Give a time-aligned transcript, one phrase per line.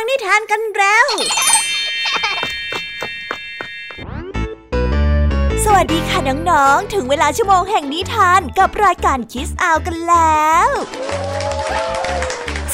[0.00, 1.06] ฟังนิทานกันแล้ว
[5.64, 6.18] สวัสดีค่ะ
[6.50, 10.68] น้องๆ ถึงเวลาชั่วโมงแห่งนิทานกับรายการคิสอาวกันแล้ว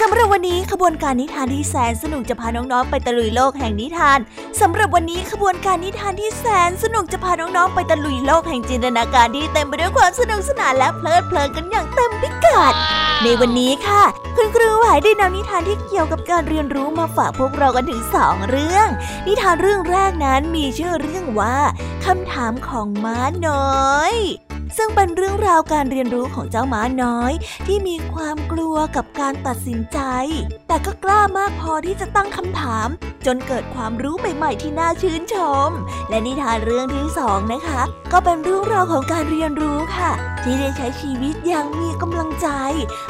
[0.01, 4.19] สำหรับวันนี้ขบวนการนิทานที่แสนสนุกจะพาน้องๆไปตะลุยโลกแห่งนิทาน
[4.61, 12.75] สำหรับวันนี้ขบวนการนิทานที่แสนสนุกจะพาน้องๆไปตะลุยโลกแห่งจินตนาการที่เต็มไปด้วยความสนุกสนานและเพลิดเพลินกันอย่างเต็มพิกัด
[13.23, 14.03] ในวันนี้ค่ะ
[14.37, 18.89] คุณครูไหวได้นำนิทานที่เกี่ยวกับการเรียนรู้มาฝากพวกเรากันถึงสองเรื่อง
[19.27, 21.57] นิทานเรื่องแรกนั้นมีชื่อเรื่องว่า
[22.05, 24.15] คำถามของม้าน้อย
[24.77, 27.33] ซึ่งเป็นเรื่องราวการเรียนรู้ของเจ้าหมาน้อย
[27.67, 29.99] ที่มีความกลัวกับการตัดสินใจ
[30.69, 32.89] แต่ก็กล้ามากพอที่จะตั้งคำถาม
[33.27, 35.37] จนเกิดความรู้ใหม่ ๆ ที่น่าชื่นช
[35.69, 35.71] ม
[36.09, 37.83] และนิทานเรื่องที่สองนะคะ
[38.13, 42.49] ก็เป็นเรื่องราวของการเรียนรู้ค่ะ ที่ได้ใช้ชีวิตอย่างมีกำลังใจ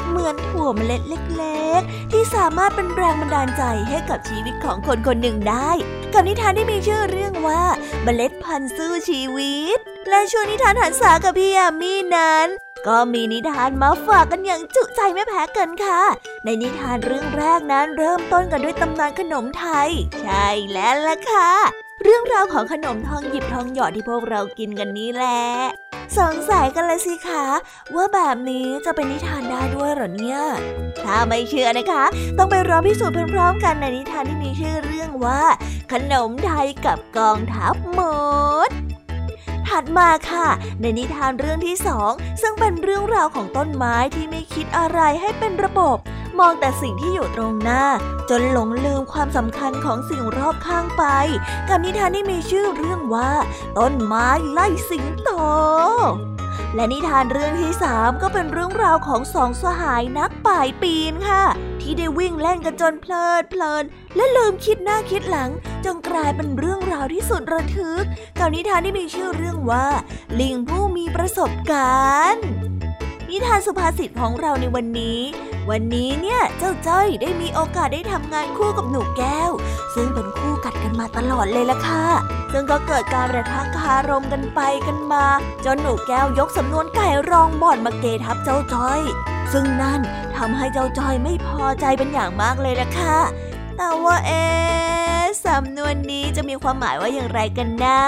[0.07, 5.71] เหมือนถั่วเมล็ดเล็ก ๆ ที่สามารถเป็นแรงบันดาลใจให้กับชีวิตของคนคนหนึ่งได้
[6.13, 7.61] กับนิทานที่มีชื่อเรื่องว่า
[8.07, 9.77] เมล็ดพันธุ์สู้ชีวิต
[10.09, 12.47] และช่วงนิทานหันษากับพี่ยามีนั้น
[12.87, 16.01] ก็มีนิทานมาฝากกันอย่างจุใจไม่แพ้กันค่ะ
[16.43, 19.89] ในนิทานเรื่องแรกนั้นเริ่มต้นกันด้วยตำนานขนมไทย
[20.21, 25.41] ใช่แล้วล่ะค่ะ เรื่องราวของขนมทองหยิบทองหยอดที่พวกเรากินกันนี้แหละ
[26.17, 27.45] สงสัยกันเลยสิคะ
[27.95, 30.39] ว่าแบบนี้จะเป็นนิทานได้ด้วยหรอเนี่ย
[31.03, 32.03] ถ้าไม่เชื่อนะคะ
[32.37, 35.41] ต้องไปรอพิสูจน์พร้อมๆ กันในนิทานที่มีชื่อเรื่องว่า
[35.91, 37.99] ขนมไทยกับกองทัพม
[38.67, 38.69] ด
[39.67, 40.47] ถัดมาค่ะ
[40.81, 45.97] ในนิทานเรื่องที่สองซึ่งเป็นเรื่องราวของต้นไม้ที่ไม่คิดอะไรให้เป็นระบบ
[46.39, 47.83] มองแต่สิ่งที่อยู่ตรงหน้า
[48.29, 51.03] จนหลงลืมความสำคัญของสิ่งรอบข้างไป
[51.69, 53.31] กับนิทานที่มีชื่อเรื่องว่า
[53.77, 55.29] ต้นไม้ไล่สิงโต
[56.75, 61.43] และนิทานเรื่องที่สามก็เป็นเรื่องราวของสองสหายนักป่ายปีนค่ะ
[61.81, 63.83] ที่ได้วิ่งเล่นกันจนเพลิดเพลิน
[64.15, 65.49] และลืมคิดหน้าคิดหลัง
[65.85, 68.03] จนกลายเป็นเรื่องราวที่สุดระทึก
[68.39, 69.87] กับนิทานที่มีชื่อเรื่องว่า
[70.39, 72.45] ลิงผู้มีประสบการณ์
[73.29, 75.19] นิทานสุภาษิตของเราในวันนี้
[75.69, 79.51] วันนี้เนี่ยเจ้าจ้อยได้มีโอกาสได้ทำงานคู่กับหนูแก้ว
[79.95, 82.05] ซึ่งเป็นคู่กัดกันมาตลอดเลยล่ะค่ะ
[82.51, 85.25] ซึ่งก็เกิดการระทะคารมกันไปกันมา
[85.65, 89.01] จนหนูแก้วยกสำนวนไก่รองบ่อนมาเกทับเจ้าจ้อย
[89.53, 90.01] ซึ่งนั่น
[90.37, 93.17] ทำให้เจ้าจ้อยไม่พอใจเป็นอย่างมากเลยล่ะค่ะ
[93.77, 94.43] แต่ว่าเอ๊
[95.45, 98.01] สำนวนนี้จะมีความหมายว่าอย่างไรกันนะ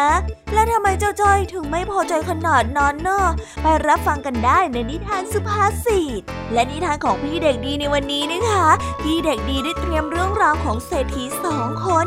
[0.53, 3.27] และทำไมเจ้าจ้อยถึงไม่พอใจขนาดนั้นเนาะ
[3.61, 6.21] ไปรับฟังกันได้ในนิทานสุภาษิต
[6.53, 8.67] และนิทานของพี่เด็กดีในวันนี้นะคะ
[9.01, 12.05] พี่เด็กดีได้เตรียมเรื่องราวของเศรษฐีสองคน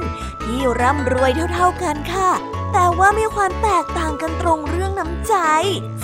[0.50, 2.30] ที่ร่ำรวยเท่าๆกันค่ะ
[2.72, 5.34] แต่ว่ามีความแตกต่างกันตรงเรื่องน้ำใจ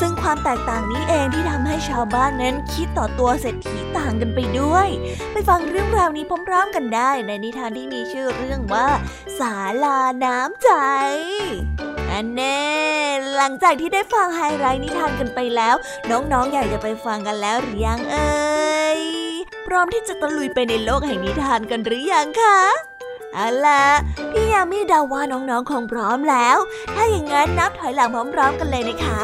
[0.01, 4.89] ซึ่งความแตกต่างนี้เองที่ทำให้ชาวบ้านนั้นคิดต่อตัวเศรษฐีต่างกันไปด้วย
[5.33, 8.89] ไปฟังเรื่องราวนี้พร้อมๆกันได้ ในนิทานที่มีชื่อเรื่องว่า
[9.39, 9.55] ศา
[9.85, 10.71] ลาน้ำใจ
[12.11, 12.63] อันแน่
[13.37, 15.75] หลังจากที่ได้ฟังไฮไลท์นิทานกันไปแล้ว
[16.11, 18.31] น้องๆ อยากจะไปฟังกันแล้วหรือยังเอ่
[18.99, 19.01] ย
[19.67, 22.96] พร้อมที่จะตะลุยไปในโลกแห่งนิทานกันหรือยังคะ
[23.35, 23.85] เอาล่ะ
[24.31, 26.57] พี่ยามีดาว่าน้องๆคงพร้อมแล้ว
[26.95, 29.23] ถ้าอย่างนั้นนับถอยหลังพร้อมๆกันเลยนะคะ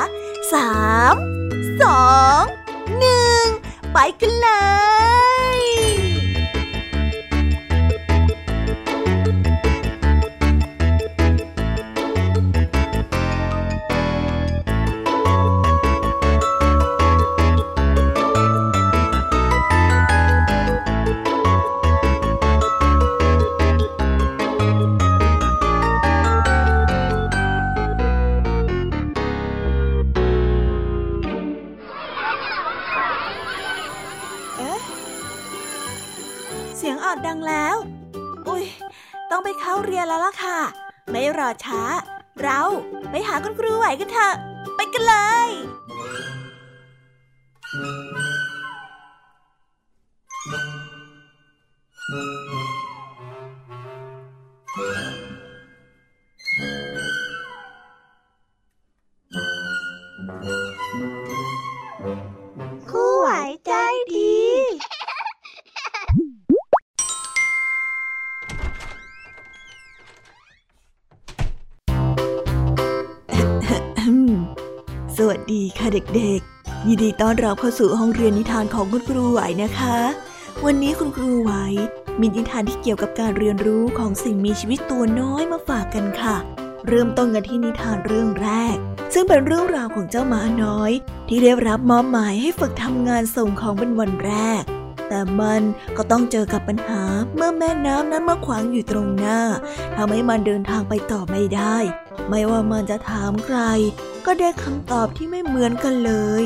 [0.52, 0.72] สา
[1.12, 1.14] ม
[1.82, 2.06] สอ
[2.40, 2.42] ง
[2.98, 3.44] หนึ่ง
[3.92, 4.48] ไปกันเล
[5.10, 5.12] ย
[75.82, 79.96] ค่ะเด็กๆ ยินดีต้อนรับเข้าสู่ห้องเรียนนิทานของคุณครูไหวนะคะ
[80.64, 81.52] วันนี้คุณครูไหว
[82.20, 86.37] มีนิทานที่เกี่ยวกับการเรียนรู้ของสิ่งมีชีวิตตัวน้อยมาฝากกันค่ะ
[86.88, 88.76] เริ่มต้นกันที่นิทานเรื่องแรก
[89.12, 90.93] ซึ่งเป็นเรื่องราวของเจ้าหมาน้อย
[91.29, 94.62] ที่ได้รับมอบหมายให้ฝึกทำงานส่งของเป็นวันแรก
[95.14, 95.62] แต่มัน
[95.97, 97.03] ก็ต้องเจอกับปัญหา
[97.35, 99.41] เมื่อแม่น้ำนั้นมาขวางอยู่ตรงหน้า
[99.97, 101.76] ทำให้มันเดินทางไปต่อไม่ได้
[102.29, 103.59] ไม่ว่ามันจะถามใคร
[104.26, 106.12] ก็ได้คำตอบที่ไม่เหมือนกันเล
[106.43, 106.44] ย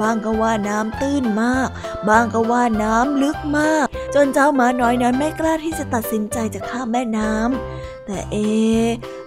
[0.00, 1.68] บางก็ว่าน้ำตื้นมาก
[2.08, 8.48] บางก็ว่าน้ำลึกมาก จนเจ้าหมาน้อยนั้นไม่กล้าที่จะตัดสินใจจะข้ามแม่น้ำแต่เอ๊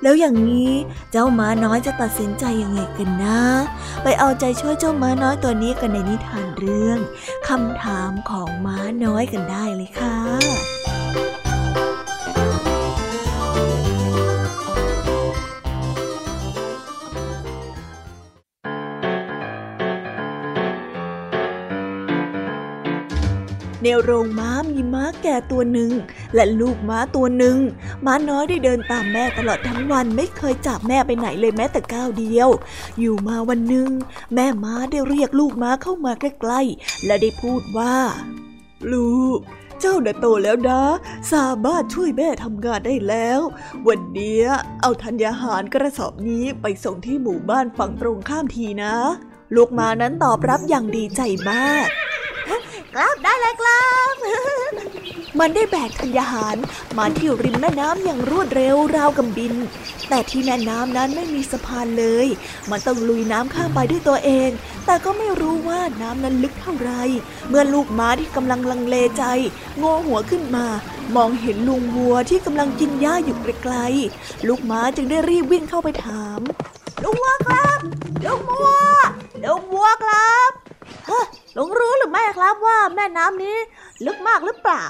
[0.01, 0.71] แล้วอย่างนี้
[1.11, 3.41] เจ้าม้าน้อยจะตัดสินใจยังไงกันนะ
[4.03, 6.99] ไปเอาใจช่วยเจ้าม้าน้อยตัวนี้กันในนิทานเรื่อง
[7.47, 11.00] คำถามของม้าน้อยกันได้เลยค่ะ
[23.83, 25.91] ในโรงม้ามีม้าแก่ตัวหนึ่ง
[26.35, 27.57] และลูกม้าตัวหนึ่ง
[28.05, 32.49] ม้าน้อยได้เดินตามแม่ตลอดทั้งวันไม่เคยจากแม่ไปไหนเลยแม้แต่ก้าวเดียว
[32.99, 33.89] อยู่มาวันหนึ่ง
[34.35, 37.95] แม่ม้าได้เรียกลูกม้าเข้ามาใกล้ๆ และได้พูดว่า
[38.91, 39.39] ลูก
[39.79, 40.81] เจ้าได้โตแล้วนะ
[41.33, 43.39] สามารถช่วยแม่ทำงานได้แล้ว
[43.87, 44.41] วันนี้
[44.81, 48.95] เอาธัญญาหารกระสอบนี้ไปส่งที่หมู่บ้านฝั่งตรงข้ามทีนะ
[49.55, 51.87] ลูกม้านั้นตอบรับอย่างดีใจมาก
[52.47, 54.13] ครับได้เลยครับ
[55.39, 56.57] มันได้แบกธัญญาหาร
[56.97, 59.53] มาที่ริมแม่น้ำอย่างรวดเร็วราวกับบิน
[60.09, 62.27] แต่ที่แม่น้ำนั้นไม่มีสะพานเลย
[62.69, 64.49] มันต้องลุยน้ำข้ามไปด้วยตัวเอง
[64.85, 66.91] แต่ก็ไม่รู้ว่าน้ำนั้นลึกเท่าไร
[67.49, 69.23] เมื่อลูกม้าที่กำลังลังเลใจ
[69.81, 70.65] งอหัวขึ้นมา
[71.15, 76.39] มองเห็นลุงวัวที่กำลังกินหญ้าอยู่ไกลๆลูกม้าจึงได้รีบวิ่งเข้าไปถาม
[77.03, 77.79] ลุงวัวครับ
[78.25, 78.69] ลุงวัว
[79.43, 80.51] ลุงวัวครับ
[81.57, 83.57] ลุงรู้หรือไม่ครับว่าแม่น้ำนี้
[84.05, 84.85] ลึกมากหรือเปล่า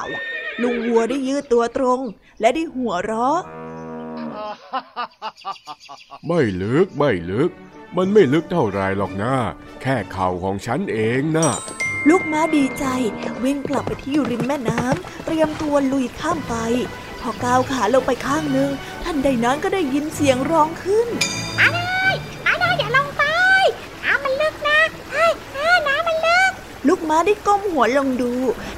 [0.62, 2.00] ลุงวัวได้ยืดตัวตรง
[2.40, 3.40] และได้หัวเราะ
[6.28, 7.50] ไม่ลึกไม่ลึก
[7.98, 9.34] มันไม่ลึกเท่าไรหรอกนะ
[9.82, 11.50] แค่เข่าของฉันเองนะ
[12.10, 12.86] ลูกม้าดีใจ
[13.44, 16.56] วิ่งกลับไปที่ริมแม่น้ำเตรียมตัวลุยข้ามไป
[17.22, 18.70] พอก้าวขาลงไปข้างหนึ่ง
[19.04, 21.08] ท่านใดนั้นก็ได้ยินเสียงร้องขึ้น
[26.88, 28.32] ลูก ม้าได้ก้มหัวลงดู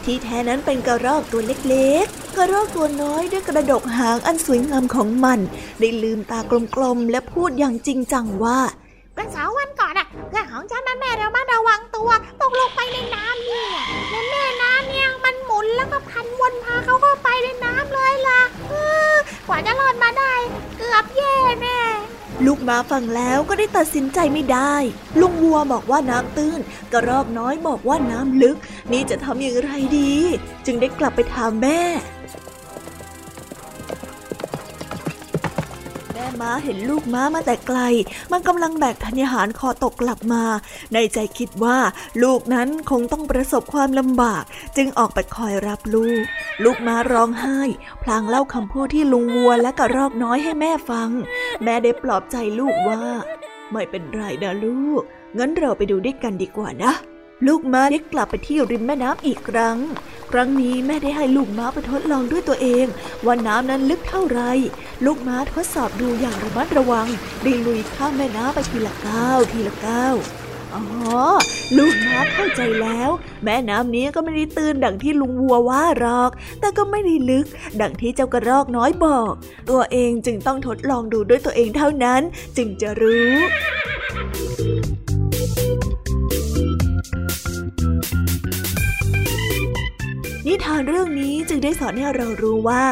[0.06, 5.40] ที่แท้นั้นเป็นกระรอกตัวเล็กๆ กระรอกตัวน้อยได้กระดกหางอันสวยงามของมัน
[5.80, 6.40] ได้ลืมตา
[6.76, 8.60] กลมๆ และพูดอย่างจริงจังว่า
[9.14, 12.10] เมื่อสองวันก่อนอะเพื่อนของฉันแม่แม่เรามาระวังตัว
[12.42, 13.72] ตกลงไปในน้ำเนี่ย
[14.12, 18.42] ในแม่น้ำเนี่ยมันหมุนแล้วก็พันวนพาเขาเข้าไปในน้ำเลยล่ะ
[19.48, 20.34] กว่าจะรอดมาได้
[20.78, 21.82] เกือบแย่แน่
[22.46, 24.76] ลูกม้าฟังแล้วก็ได้ตัดสินใจไม่ได้
[25.20, 26.60] ลุงวัวบอกว่าน้ำตื้น
[26.94, 28.58] กระรอกน้อยบอกว่าน้ำลึก
[28.92, 30.14] นี่จะทำอย่างไรดี
[30.66, 31.82] จึงได้กลับไปถามแม่
[36.42, 37.80] ม้าเห็นลูกม้ามาแต่ไกล
[38.32, 40.44] มันกำลังแบกธัญญาหารคอตกกลับมา
[40.94, 41.78] ในใจคิดว่า
[42.24, 44.44] ลูกนั้นคงต้องประสบความลำบาก
[44.78, 46.24] จึงออกไปคอยรับลูก
[46.64, 47.60] ลูกม้าร้องไห้
[48.04, 51.10] พลางเล่าคำพูดที่ลุงวัวและกระรอกน้อยให้แม่ฟัง
[51.64, 53.02] แม่ได้ปลอบใจลูกว่า
[53.72, 55.02] ไม่เป็นไรนะลูก
[55.38, 56.94] งั้นเราไปดูด้วยกันดีกว่านะ
[57.48, 59.78] ลูกม้าได้กลับไปที่ริมแม่น้ำอีกครั้ง
[60.32, 62.86] ครั้งนี้แม่ได้ให้ลูกม้าไปทดลองด้วยตัวเอง
[63.26, 64.42] ว่าน้ำนั้นลึกเท่าไร
[65.06, 67.08] ลูกม้าทดสอบดูอย่างระมัดระวัง
[67.44, 70.16] ได้ลุยข้ามแม่น้ำไปทีละก้าวทีละก้าว
[70.74, 70.84] อ๋อ
[71.78, 73.10] ลูกม้าเข้าใจแล้ว
[73.44, 77.46] แม่น้ำนี้ก็ไม่ได้ตื้นดังที่ลุงวัวว่าหรอก แต่ก็ไม่ได้ลึก
[77.82, 79.34] ดังที่เจ้ากระรอกน้อยบอก
[79.70, 82.22] ตัวเองจึงต้องทดลองดูด้วยตัวเองเท่านั้น
[82.58, 83.34] จึงจะรู้
[90.48, 92.86] นิทานเรื่องนี้จึงได้สอนให้เรารู้ว่า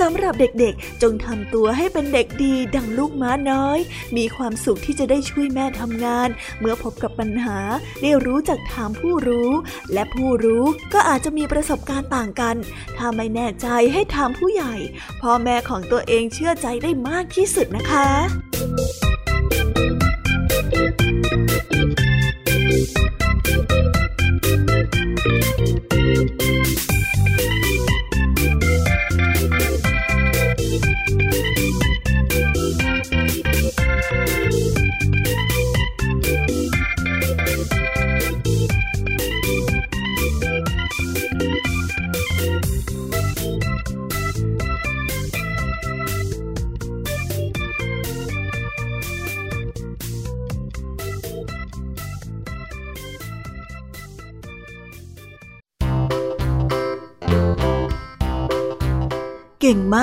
[0.00, 3.78] สำหรับเด็กๆ จงทำตัวให้เป็นเด็กดีดังลูกม้าน้อย
[4.16, 6.28] มีความสุขที่จะได้ช่วยแม่ทำงาน
[6.60, 7.58] เมื่อพบกับปัญหา
[8.02, 9.50] ได้รู้จักถามผู้รู้
[9.92, 12.56] และผู้รู้ก็อาจจะมีประสบการณ์ต่างกัน
[12.96, 14.74] ถ้าไม่แน่ใจให้ถามผู้ใหญ่
[15.20, 19.07] พ่อแม่ของตัวเองเชื่อใจได้มากที่สุดนะคะ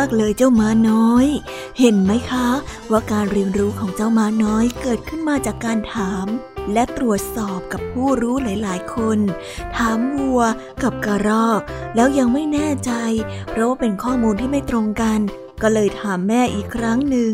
[0.06, 1.28] ากเลยเจ้าม้าน้อย
[1.80, 2.48] เห็นไหมคะ
[2.92, 6.26] ว่าการเรียนรู้ของเจ้าม้าน้อยเกิดขึ้นมาจากการถาม
[6.74, 9.20] และตรวจสอบกับผู้รู้หลาย ๆ คน
[9.76, 10.42] ถามวัว
[10.84, 11.62] กับกระรอก
[11.96, 12.92] แล้วยังไม่แน่ใจ
[13.50, 15.20] เพราะว่าเป็นข้อมูลที่ไม่ตรงกัน
[15.62, 17.34] ก็เลยถามแม่อีกครั้งหนึ่ง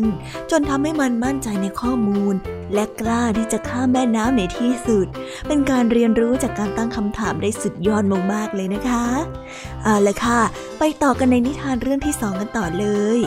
[0.50, 2.34] จนทำให้มันมั่นใจในข้อมูล
[2.74, 5.06] และกล้าที่จะข้ามแม่น้ำในที่สุด
[5.48, 9.04] เป็นการเรียนรู้จากการตั้งคำถามได้สุดยอดมากๆเลยนะคะ
[9.82, 10.40] เอาละค่ะ
[10.78, 12.86] ไปต่อกันในนิทานเรื่องที่สองกันต่อเล
[13.16, 13.18] ย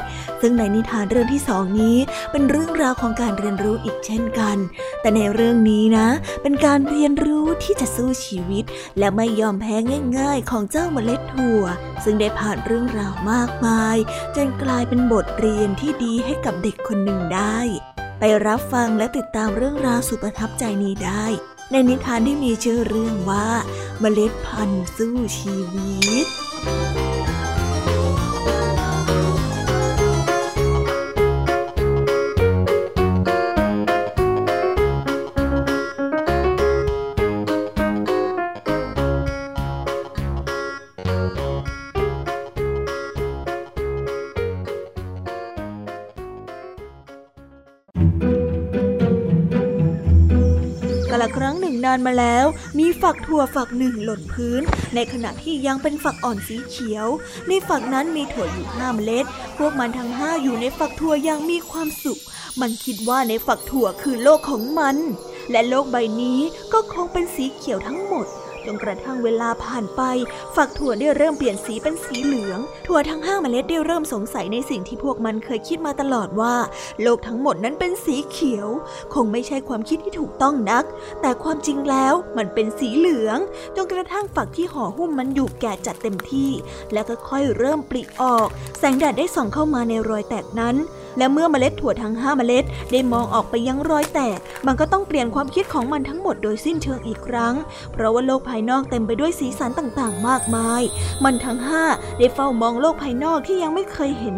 [0.42, 1.98] ซึ่งในนิทานเรื่องที่สองนี้
[2.32, 4.58] เป็นเรื่องราวของการเรียนรู้อีกเช่นกัน
[5.02, 6.08] แต่ในเรื่องนี้นะ
[6.42, 8.64] เป็นการเรียนรู้ที่จะสู้ชีวิต
[9.00, 9.76] และไม่ยอมแพ้
[10.20, 11.64] ง่าย ๆ ของเจ้าเมล็ดถั่ว
[12.04, 13.98] ซึ่งได้ผ่านเรื่องราวมากมาย
[14.36, 17.60] จนกลายเป็นบทเรียนที่ดีให้กับเด็กคนหนึ่งได้
[18.20, 21.26] ไปรับฟังและติดตามเรื่องราวสุดประทับใจนี้ได้
[21.72, 23.48] ในนิทานที่มีชื่อเรื่องว่า
[24.00, 25.94] เมล็ดพันธุ์สู้ชีวิ
[26.24, 52.46] ตานมาแล้ว
[52.80, 54.62] มีฝักถั่วฝักหนึ่งหล่นพื้น
[54.96, 57.08] ในขณะที่ยังเป็นฝักอ่อนสีเขียว
[57.48, 59.26] ในฝักนั้นมีถั่วอยู่ห้าเมล็ด
[59.58, 62.22] พวกมันทั้งห้าอยู่ในฝักถั่วอย่างมีความสุข
[62.62, 64.98] มันคิดว่าในฝักถั่วคือโลกของมัน
[65.52, 66.40] และโลกใบนี้
[66.74, 68.28] ก็คงเป็นสีเขียวทั้งหมด
[68.66, 70.02] จนกระทั่งเวลาผ่านไป
[70.56, 76.56] ฝักถั่วได้เริ่มเปลี่ยนสีเป็นสีเหลือง ถั่วทั้งห้าเมล็ดได้เริ่มสงสัยในสิ่งที่พวกมันเคยคิดมาตลอดว่า
[77.02, 78.68] โลกทั้งหมดนั้นเป็นสีเขียว
[79.14, 80.84] คงไม่ใช่ความคิดที่ถูกต้องนัก
[81.22, 83.38] แต่ความจริงแล้วมันเป็นสีเหลือง
[83.76, 86.52] จนกระทั่งฝักที่ห่อหุ้มมันอยู่แก่จัดเต็มที่
[86.94, 88.48] แล้วก็ค่อยเริ่มปลิออก
[88.80, 90.76] แสงแดดได้ส่องเข้ามาในรอยแตกนั้น
[91.18, 97.56] และเมื่อเมล็ดถั่วทั้งห้าเมล็ด ได้มองออกไปยังรอยแตก มันก็ต้องเปลี่ยนความคิดของมันทั้งหมดโดยสิ้นเชิงอีกครั้ง
[97.94, 100.82] เพราะว่าโลกภายนอกเต็มไปด้วยสีสันต่างๆ มากมาย
[101.24, 101.84] มันทั้งห้า
[102.18, 104.36] ได้เฝ้ามองโลกภายนอกที่ยังไม่เคยเห็น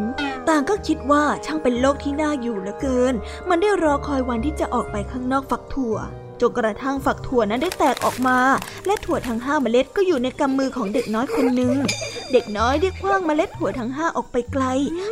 [0.50, 3.14] ต่างก็คิดว่าช่างเป็นโลกที่น่าอยู่เหลือเกิน
[3.50, 5.98] มันได้รอคอยวันที่จะออกไปข้างนอกฝักถั่ว
[6.41, 8.38] จนกระทั่งฝักถั่วนั้นได้แตกออกมา
[8.86, 11.75] และถั่วทั้งห้าเมล็ดก็อยู่ในกำมือของเด็กน้อยคนหนึ่ง
[12.34, 14.63] เด็กน้อยได้คว้างเมล็ดถั่วทั้งห้าออกไปไกล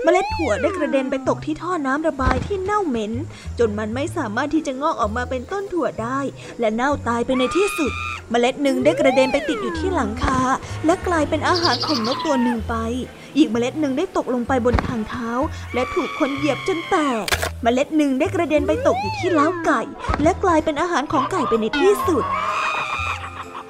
[0.04, 3.14] เมล็ดถั่วได้กระเด็นไปตกที่ท่อน้ำระบายที่เน่าเหม็น
[3.60, 6.20] จนมันไม่สามารถที่จะงอกออกมาเป็นต้นถั่วได้
[6.60, 7.92] และเน่าตายไปในที่สุด
[8.32, 10.40] เมล็ดหนึ่งได้กระเด็นไปติดอยู่ที่หลังคา
[10.86, 12.76] และกลายเป็นอาหารของนกตัวหนึ่งไป
[13.38, 15.30] อีกเมล็ดหนึ่งได้ตกลงไปบนทางเท้า
[15.74, 17.24] และถูกคนเหยียบจนแตก
[17.64, 19.82] เมล็ดหนึ่งได้กระเด็นไปตกอยู่ที่เล้าไก่
[20.22, 22.24] และกลายเป็นอาหารของไก่ไปในที่สุด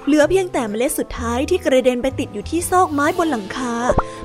[0.06, 3.74] เหลือเพียงแต่เมล็ดสุดท้ายที่กระเด็นไปติดอยู่ที่ซอกไม้บนหลังคา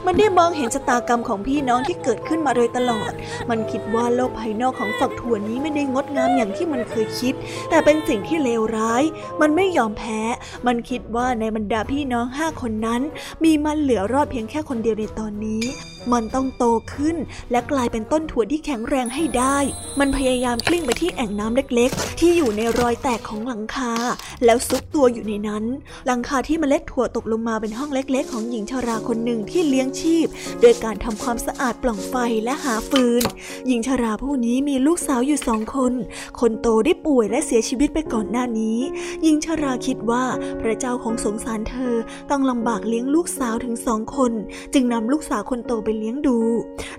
[0.07, 3.13] มันได้มองเห็นชะตากรรมของพี่น้องที่เกิดขึ้นมาโดยตลอด
[3.51, 7.35] มันคิดว่าโลกภายนอกของฝักถั่วนี้ไม่ได้งดงามอย่างที่มันเคยคิด
[7.71, 9.03] แต่เป็นสิ่งที่เลวร้าย
[9.41, 10.21] มันไม่ยอมแพ้
[10.67, 13.03] มันคิดว่าในบรรดาพี่น้องห้าคนนั้น
[13.45, 15.65] มีมันเหลือรอดเพียงแค่คนเดียวในตอนนี้
[16.13, 16.65] มันต้องโต
[16.95, 17.17] ขึ้น
[17.51, 19.59] และกลายเป็นต้นถั่วที่แข็งแรงให้ได้
[20.01, 23.93] มันพยายามกลิ้งไปที่แอ่งน้ำเล็ก ๆ ที่อยู่ในรอยแตกของหลังคา
[24.45, 25.65] แล้วซุกตัวอยู่ในนั้น
[26.07, 30.27] หลังคาที่เมล็ดถั่วตกลงมาเป็นห้องเล็ก ๆ ของหญิงชาราคนหนึ่งที่เลี้ยงชีพ
[30.61, 33.23] โดยการทำความสะอาดปล่องไฟและหาฟืน
[33.67, 35.93] หญิงชาราผู้นี้มีลูกสาวอยู่สองคน
[36.41, 38.79] คนโตได้ป่วยและเสียชีวิตไปก่อนหน้านี้
[39.23, 40.25] หญิงชาราคิดว่า
[40.61, 41.95] พระเจ้าคงสงสารเธอ
[42.31, 44.33] ต้องลำบากเลี้ยงลูกสาวถึงสองคน
[44.75, 46.39] จึงนำลูกสาวคนโตไปเลี้ยงดู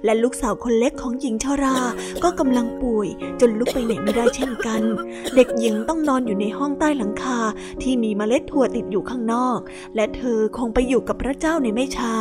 [0.05, 1.77] และลูกสาวคนเล็กของหญิงชารา
[2.24, 3.07] ก็กำลังป่วย
[3.39, 4.81] จนลุกไปไหนไม่ได้เช่นกัน
[5.36, 7.39] เด็กหญิงต้องนอนอยู่ในห้องใต้หลังคา
[7.81, 9.60] ที่มีเมล็ดถั่วติดอยู่ข้างนอก
[9.95, 12.15] และเธอคงไปอยู่กับพระเจ้าในไม่ช้า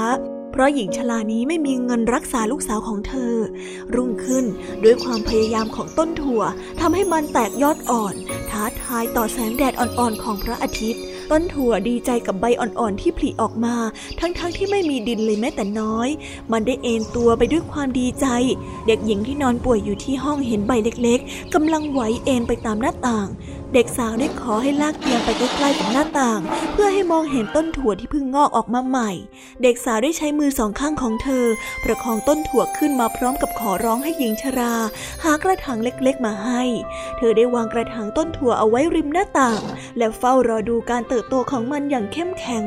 [0.61, 3.35] ราะหญิงชรานี้ไม่มีเงินรักษาลูกสาวของเธอ
[3.95, 4.45] รุ่งขึ้น
[4.85, 6.43] ด้วยความพยายามของต้นถั่ว
[6.81, 8.15] ทำให้มันแตกยอดอ่อน
[8.51, 13.77] ท้าทายต่อแสงแดดอ่อนๆของพระอาทิตย์ ต้นถั่วดีใจกับใบอ่อนๆที่ผลิออกมา
[14.21, 16.09] ทั้งๆทที่ไม่มีดินเลยแม้แต่น้อย
[16.53, 18.27] มันได้เอนตัวไปด้วยความดีใจ
[18.87, 23.29] เด็กหญิงที่นอนป่วยอยู่ที่ห้องเห็นใบเล็กๆกำลังไหวเอนไปตามหน้าต่าง
[23.75, 26.41] เด็กสาวได้ขอให้ลากเตียงไปใกล้ๆกับหน้าต่าง
[26.73, 29.11] เพื่อให้มองเห็นต้นถั่วที่เพิ่งงอกออกมาใหม่
[29.63, 31.47] เด็กสาวได้ใช้มือสองข้างของเธอ
[31.85, 34.75] ประคองต้นถั่วขึ้นมาพร้อมกับขอร้องให้หญิงชรา
[35.25, 36.63] หากระถางเล็กๆมาให้
[37.17, 39.61] เธอได้วางกระถางต้นถั่วเอาไว้ริมหน้าต่าง
[39.99, 42.65] และเฝ้ารอดูการเติบโตของมันอย่างเข้มแข็ง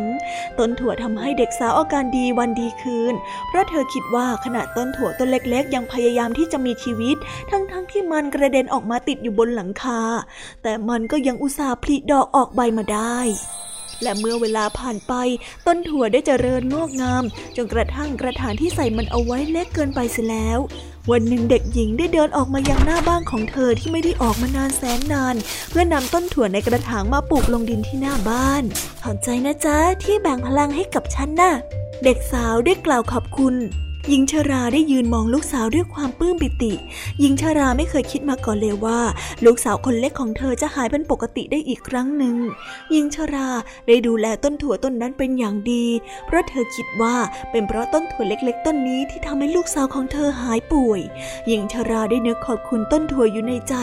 [0.60, 3.14] ต้นถั่วทำให้เด็กสาวอาการดีวันดีคืน
[3.48, 7.16] เพราะเธอคิดว่าขณะต้นถั่วต้นเล็กๆ ยังพยายามที่จะมีชีวิต
[7.52, 10.02] ทั้งๆทที่มันกระเด็นออกมาติดอยู่บนหลังคา
[10.64, 13.20] แต่มันันก็ยังอุตส่าห์ผลิดอกออกใบมาได้
[14.04, 15.14] และเมื่อเวลาผ่านไป
[15.66, 17.24] ต้นถั่วได้เจริญงอกงาม
[17.56, 20.60] จนกระทั่งกระถางที่ใส่มันเอาไว้เล็กเกินไปเสียแล้ว
[21.12, 25.36] วันหนึ่งเด็กหญิงได้เดินออกมายังหน้าบ้านของเธอที่ไม่ได้ออกมานานแสนนาน
[25.70, 28.64] เพื่อนำต้นถั่วในกระถางมาปลูกลงดินที่หน้าบ้าน
[29.04, 31.54] ขอบใจนะจ๊ะที่แบ่งพลังให้กับฉันนะ่ะ
[32.04, 33.56] เด็กสาวได้กล่าวขอบคุณ
[34.10, 36.74] หญิงชราได้ยืนมองลูกสาวด้วยความปลื้มปิติ
[37.20, 39.00] หญิงชราไม่เคยคิดมาก่อนเลยว่า
[39.46, 42.36] ลูกสาวคนเล็กของเธอจะหายเป็นปกติได้อีกครั้งหนึ่ง
[42.92, 43.50] หญิงชรา
[43.88, 45.86] ได้ดูแลต้นถั่วต้นนั้นเป็นอย่างดี
[46.26, 47.16] เพราะเธอคิดว่า
[47.52, 51.02] เป็นเพราะต้นถั่วเล็ก ๆ ต้นนี้ที่ทำให้ลูกสาวของเธอหายป่วย
[51.48, 53.76] หญิงชราได้นึกขอบคุณต้นถั่วอยู่ในใจ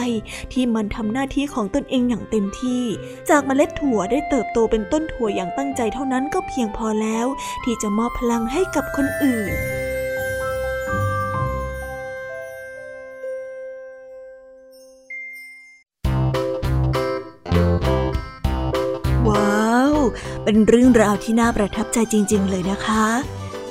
[0.53, 2.83] ที่มันทำหน้าที่ของตนเองอย่างเต็มที่
[3.29, 7.27] จากเมล็ดถั่วได้เติบโตเป็นต้นถั่วอย่างตั้งใจเท่านั้นก็เพียงพอแล้ว
[7.63, 9.53] ที่จะมอบพลังให้กับคนอื่น
[20.43, 23.05] เป็นเรื่องราวที่น่าประทับใจจริง ๆ เลยนะคะ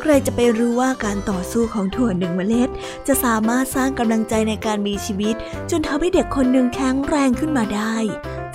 [0.00, 2.69] ใครจะไปรู้ว่าการต่อสู้ของถั่วหนึ่งเมล็ด
[3.07, 5.35] จะสามารถสร้างกำลังใจในการมีชีวิต
[5.71, 7.95] จนทำให้เด็กคนหนึ่งแข็งแรงขึ้นมาได้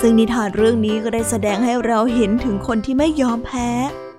[0.02, 3.70] ซึ่งนิทานเรื่องนี้ก็ได้แสดงให้เราเห็นถึงคนที่ไม่ยอมแพ้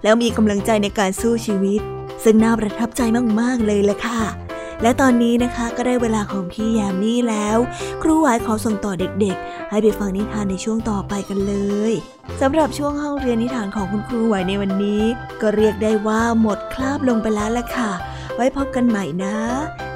[0.02, 1.80] แล้วมีกำลังใจในการสู้ชีวิต
[2.24, 3.00] ซึ่งน่าประทับใจ
[3.40, 4.45] มากๆเลยแหละค่ะ
[4.82, 7.58] และตอนนี้นะคะก็ได้เวลาของพี่แยมมี่แล้ว
[8.02, 11.54] ครูหวายขอส่งต่อเด็กๆ ให้ไปฟังนิทานในช่วงต่อไปกันเล
[11.90, 11.92] ย
[12.40, 15.02] สำหรับช่วงห้องเรียนนิทานของคุณครูไหวในวันนี้
[15.40, 17.92] ก็เรียกได้ว่าหมดคราบลงไปแล้วล่ะค่ะ
[18.34, 19.36] ไว้พบกันใหม่นะ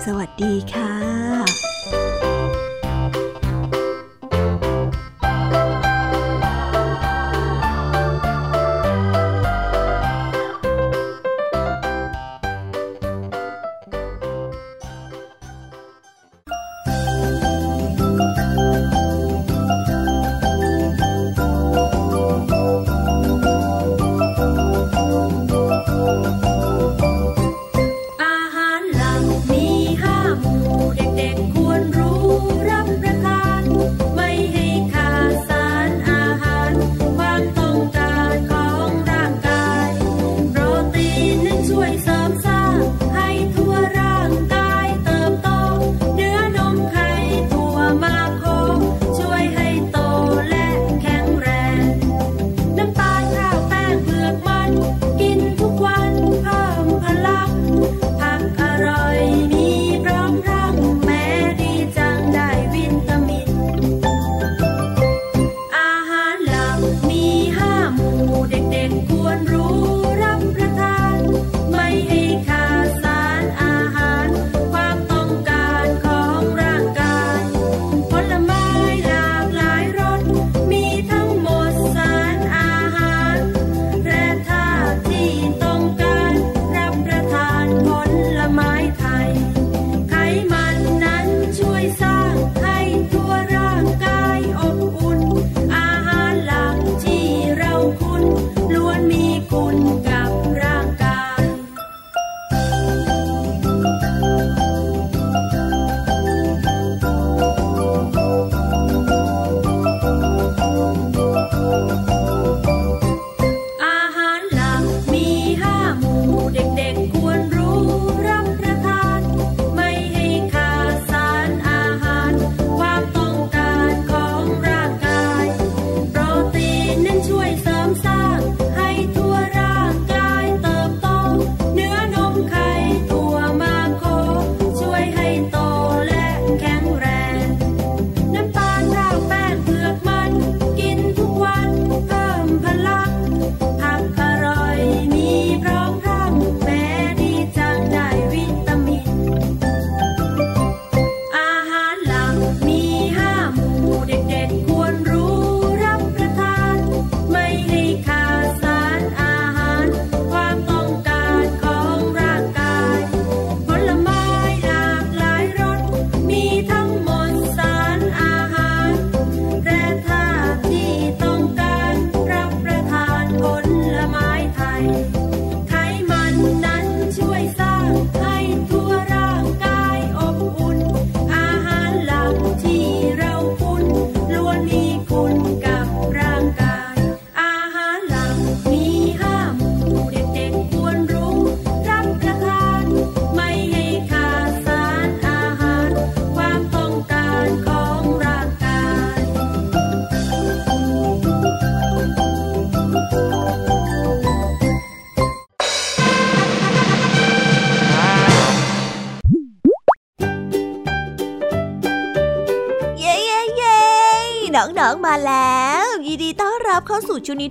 [0.05, 1.70] สวัสดีค่ะ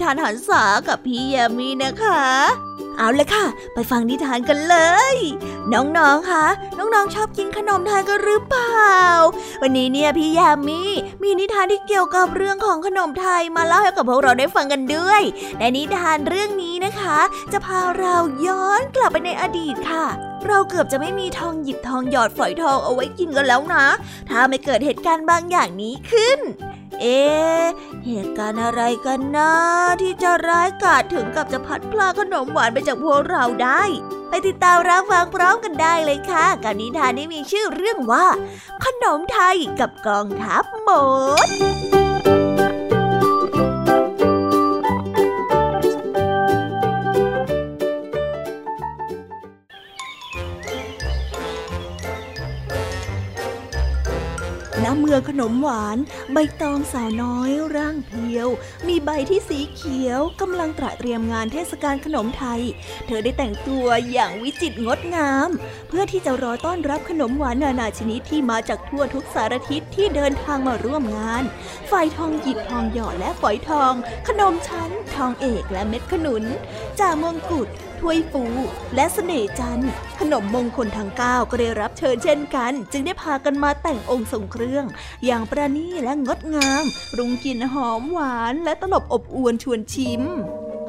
[0.03, 2.21] ทานหันษากับพี่ยามีนะคะ
[2.97, 4.77] เอาเลยค่ะ ไปฟังนิทานกันเล
[5.13, 5.15] ย
[5.73, 6.45] น้องๆ คะ
[6.77, 8.99] น้องๆ ชอบกินขนมไทยกันหรือเปล่า
[9.61, 10.81] วันนี้เนี่ยพี่ยามี
[11.23, 15.21] มีนิทานที่เกี่ยวกับเรื่องของขนมไทยมาเล่าให้กับพวกเราได้ฟังกันด้วย
[15.59, 17.19] ในนิทานเรื่องนี้นะคะ
[17.51, 20.05] จะพาเราย้อนกลับไปในอดีตค่ะ
[20.47, 23.85] เราเกือบจะไม่มีทองหยิบทองหยอดฝอยทองเอาไว้กินกันแล้วนะ
[24.29, 26.39] ถ้าไม่เกิดเหตุการณ์บางอย่างนี้ขึ้น
[27.01, 27.21] เอ๊
[28.05, 29.51] เหตุการณ์อะไรกันนะ
[30.01, 33.83] ที่จะร้ายกาจถึงกับจะพัดพลาขนมหวานไปจากพวกเราได้
[34.29, 38.25] ไปติดตามรับฟังพร้อมกันได้เลยค่ะ กับนิทานที่มีชื่อเรื่องว่า
[38.85, 40.89] ขนมไทยกับกองทัพหม
[41.45, 41.49] ด
[55.09, 55.97] ณเมือขนมหวาน
[56.33, 58.47] ใบตองสาวน้อยร่างเพียว
[58.87, 62.61] มีใบที่สีเขียวกำลังตระเตรียมงานเทศกาลขนมไทย
[63.07, 65.49] เธอได้แต่งตัวอย่างวิจิตรงดงาม
[65.87, 71.43] เพื่อที่จะรอต้อนรับขนมหวานนานาชนิดที่มาจากทั่วทุกสารทิศที่เดินทางมาร่วมงาน
[71.89, 73.93] ฝอยทองหยิบทองหยอดและฝอยทอง
[74.27, 76.43] ขนมชั้น ทองเอกและเม็ดขนุน
[76.99, 78.43] จ่ามงกุฎ ถ้วยฟู
[78.95, 79.83] และเสน่จัน
[80.19, 84.85] ขนมมงคลทั้งเก้าก็ได้รับเชิญเช่นกัน จึงได้พากันมาแต่งองค์ทรงเครื่อง
[85.25, 86.83] อย่างประณีตและงดงาม
[87.17, 90.23] รุงกลิ่นหอมหวานและตลบอบอวนชวนชิม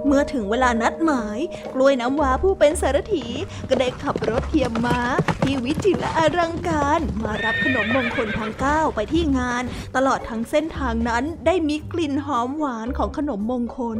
[0.07, 1.39] เมื่อถึงเวลานัดหมาย
[1.75, 3.25] กล้วยน้ำว้าผู้เป็นสารถี
[3.69, 5.01] ก็ได้ขับรถเทียมม้า
[5.43, 9.65] ที่วิจิตรและอลังการ มารับขนมมงคลทั้งเก้าไปที่งาน
[9.97, 13.99] ตลอดทั้งเส้นทางนั้นได้มีกลิ่นหอมหวานของขนมมงคล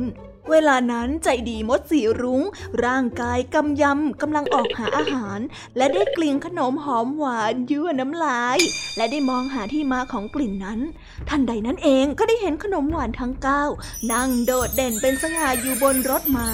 [0.51, 2.43] เวลานั้นใจดีมดสีรุง้ง
[2.85, 5.39] ร่างกายกำยำกำลังออกหาอาหาร
[5.77, 8.59] และได้กลิ่นขนมหอมหวานยั่วน้ำลาย
[8.97, 10.81] และได้มองหาที่มาของกลิ่นนั้น
[11.29, 13.65] ทันใดนั้นเองก็ได้เห็นขนมหวานทั้งเก้า
[14.13, 16.51] นั่งโดดเด่นเป็นสง่าอยู่บนรถม้า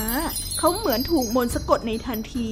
[0.58, 2.50] เขาเหมือนถูกมนต์สะกดในทันที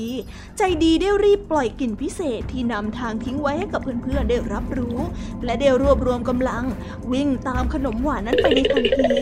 [0.58, 4.98] ใจดีได้รีบปล่อยกลิ่นพิเศษที่นำทางทิ้งไว้ให้กับเพื่อนๆได้รับรู้
[5.44, 6.64] และได้รวบรวมกำลัง
[7.12, 9.12] วิ่งตามขนมหวานนั้นไปในทันที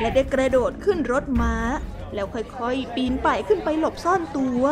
[0.00, 1.54] และได้กระโดดขึ้นรถม้า
[2.14, 4.64] แล้วค่อยๆ ปีนป่ายขึ้นไปหลบซ่อนตัว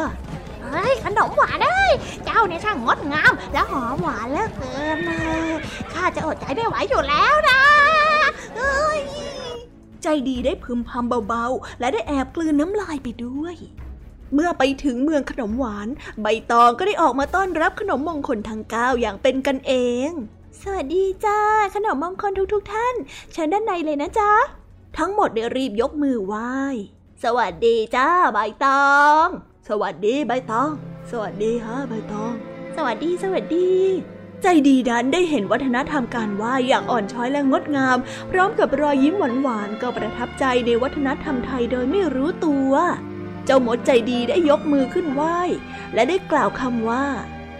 [0.62, 1.92] เฮ้ยขนมหวานเอ้ย
[2.24, 5.12] เจ้าเนี่ยช่างงดงาม และหอมหวานเหลือเกินเล
[5.48, 5.50] ย
[5.92, 7.62] ข้าจะอดใจไม่ไหวอยู่แล้วนะ
[8.56, 8.98] เอ้ย
[10.02, 13.56] ใจดีได้พึมพำเบาๆ และได้แอบกลืนน้ำลายไปด้วย
[14.34, 15.88] เมื่อไปถึงเมืองขนมหวาน
[16.22, 19.72] ใบตองก็ได้ออกมาต้อนรับขนมมงคลทั้งเก้าอย่างเป็นกันเอ
[20.08, 20.10] ง
[20.62, 21.38] สวัสดีจ้า
[21.74, 22.94] ขนมมงคลทุกๆทท่าน
[23.32, 24.32] เชิญด้านในเลยนะจ๊ะ
[24.98, 26.52] ทั้งหมดได้รีบยกมือไหว้
[27.24, 28.90] สวัสดีจ้าใบตอ
[29.24, 29.26] ง
[29.68, 30.70] สวัสดีใบตอง
[31.10, 32.32] สวัสดีฮะใบตอง
[32.76, 33.70] สวัสดีสวัสดี
[34.42, 37.98] ใจดีดันได้เห็นวัฒนธรรมการไหว้อย่างอ่อนช้อยและงดงาม
[38.30, 42.72] พร้อมกับรอยยิ้มหวานๆก็ประทับใจในวัฒนธรรมไทยโดยไม่รู้ตัว
[43.46, 45.38] เจ้ามดใจดีได้ยกมือขึ้นไหว้
[45.94, 47.04] และได้กล่าวคำว่า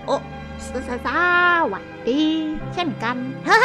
[0.07, 0.17] โอ้
[0.67, 1.09] สสส
[1.73, 2.23] วัสดี
[2.75, 3.17] เช่นกัน
[3.49, 3.61] ฮะ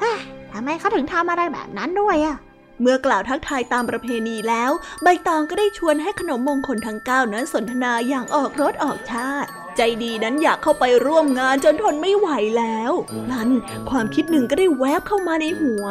[0.00, 0.18] เฮ้ย
[0.52, 2.36] ทำไมเขาถึงทำอะไรแบบนั้นด้วยอะ
[2.80, 4.70] เมื่อกล่าวทักทายตามประเพณีแล้ว
[5.02, 12.92] ใบตองก็ได้ชวนให้ขนมมงคลทั้งเก้านั้นสนทนาอย่างออกรถออกชาติ ใจดีนั้นอยากเข้าไปร่วมงานจนทนไม่ไหวแล้ว
[13.32, 13.48] นั้น
[13.90, 15.84] ความคิดหนึ่งก็ได้แวบเข้ามาในหัว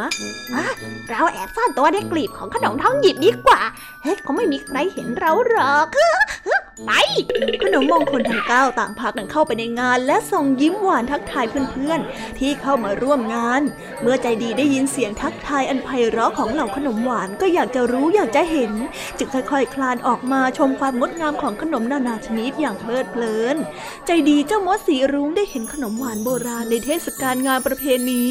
[0.55, 0.67] อะ
[1.09, 3.61] เราแอบซ่อนตัวในกลีบของขนมท้องหยิบดีกว่า
[4.03, 5.87] เฮ้ยคงไม่มีใครเห็นเราหรอก
[6.85, 6.91] ไป
[7.63, 13.61] ขนมมงคลทั้งเก้าต่างพากันเข้าไปในงาน และส่งยิ้มหวานทักทายเพื่อนๆ ที่เข้ามาร่วมงาน
[14.01, 18.71] เมื่อใจดีได้ยินเสียงทักทายอันไพเราะของเหล่าขนมหวานก็อยากจะรู้อยากจะเห็น
[19.17, 23.55] จึงค่อยๆ คลานออกมาชมความงดงามของขนมนานาชนิดอย่างเพลิดเพลิน
[24.05, 28.23] ใจดีเจ้ามดสีรุ้งได้เห็นขนมหวานโบราณในเทศกาลงานประเพณี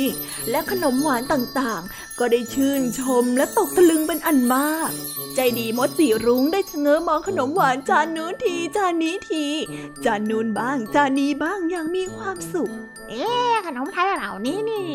[0.51, 4.91] และขนมหวานต่างๆก็ได้ชื่นชมและตกตะลึงเป็นอันมาก
[5.35, 9.45] ใจดีมดสีรุ้งได้ชะเง้อมองขนมหวานจานนู้นทีจานนี้ที
[10.05, 12.71] จานนู้นบ้างจานนี้บ้างอย่างมีความสุข
[13.09, 14.89] เอ๊ะขนมไทยเหล่านี้นี่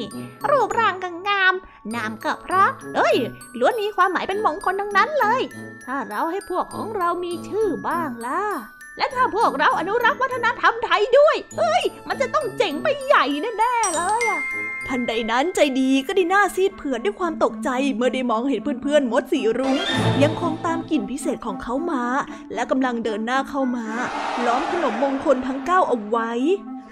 [0.49, 1.53] รูปร่างก็งาม
[1.95, 3.15] นามก็เพราะเอ้ย
[3.59, 5.41] ล้วนมีความหมายเป็นมงคลทั้งนั้นเลย
[5.85, 8.43] ถ้าเราให้พวกของเรามีชื่อบ้างล่ะ
[8.97, 13.25] และถ้าพวกเราอนุรักษ์วัฒนธรรมไทยด้วย เอ้ย มันจะต้องเจ๋งไปใหญ่
[13.59, 14.41] แน่ๆเลยอะ
[14.91, 19.75] ทันใดนั้นใจดีก็ได้หน้าซีดเผือดด้วยความตกใจเมื่อได้มองเห็นเพื่อนๆมดสีรุ้ง
[20.23, 22.03] ยังคงตามกลิ่นพิเศษของเขามา
[22.53, 23.85] และกำลังเดินหน้าเข้ามา
[24.45, 26.31] ล้อมขนมมงคลทั้งเก้าเอาไว้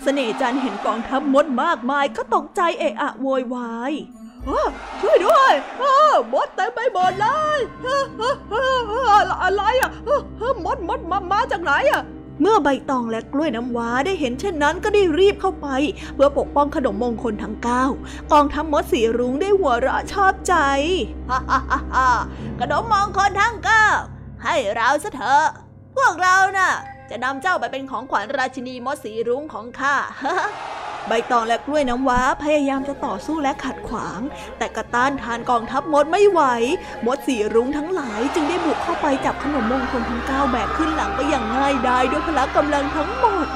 [0.04, 3.94] เสน่ห์จันเห็นกองทัพมดมากมายก็ตกใจเอะอะโวยวาย
[4.48, 4.62] อ้อ
[5.02, 5.96] ช่วยด้วยอ้อ
[6.34, 9.90] มดเต็มไปหมดเลยอ้ออ้ออ้ออะไรอะไรอะ
[10.42, 12.02] อ้มดมดมามาจากไหนอะ
[12.42, 15.68] เมื่อใบตองและกล้วยน้ำว้าได้เห็นเช่นนั้นก็ได้รีบเข้าไป
[16.16, 17.84] เพื่อปกป้องขนมมงคลทั้งเก้า
[18.34, 20.56] กองทัพมดสีรุ้งได้หัวเราะชอบใจ
[21.30, 21.60] ฮ่าฮ่า
[21.94, 22.10] ฮ่า
[22.60, 23.88] ขนมมงคลทั้งเก้า
[24.44, 25.48] ให้เราซะเถอะ
[25.96, 26.72] พวกเรานะ่ะ
[27.10, 29.96] จะนำเจ้าไปเป็นของขวัญราชินีมดสีรุ้งของข้า
[31.08, 34.20] ใบตองและกล้วยน้ำว้าพยายามจะต่อสู้และขัดขวาง
[34.58, 36.42] แต่กระต้านทานกองทัพมดไม่ไหว
[37.06, 43.48] มดสีรุ้งทั้งหลายจึงได้บุกเข้าไปจับขนมมงคลทั้งเก้าแบกขึ้นหลังไปอย่างง่ายดายด้วยพละกำลังทั้งหมด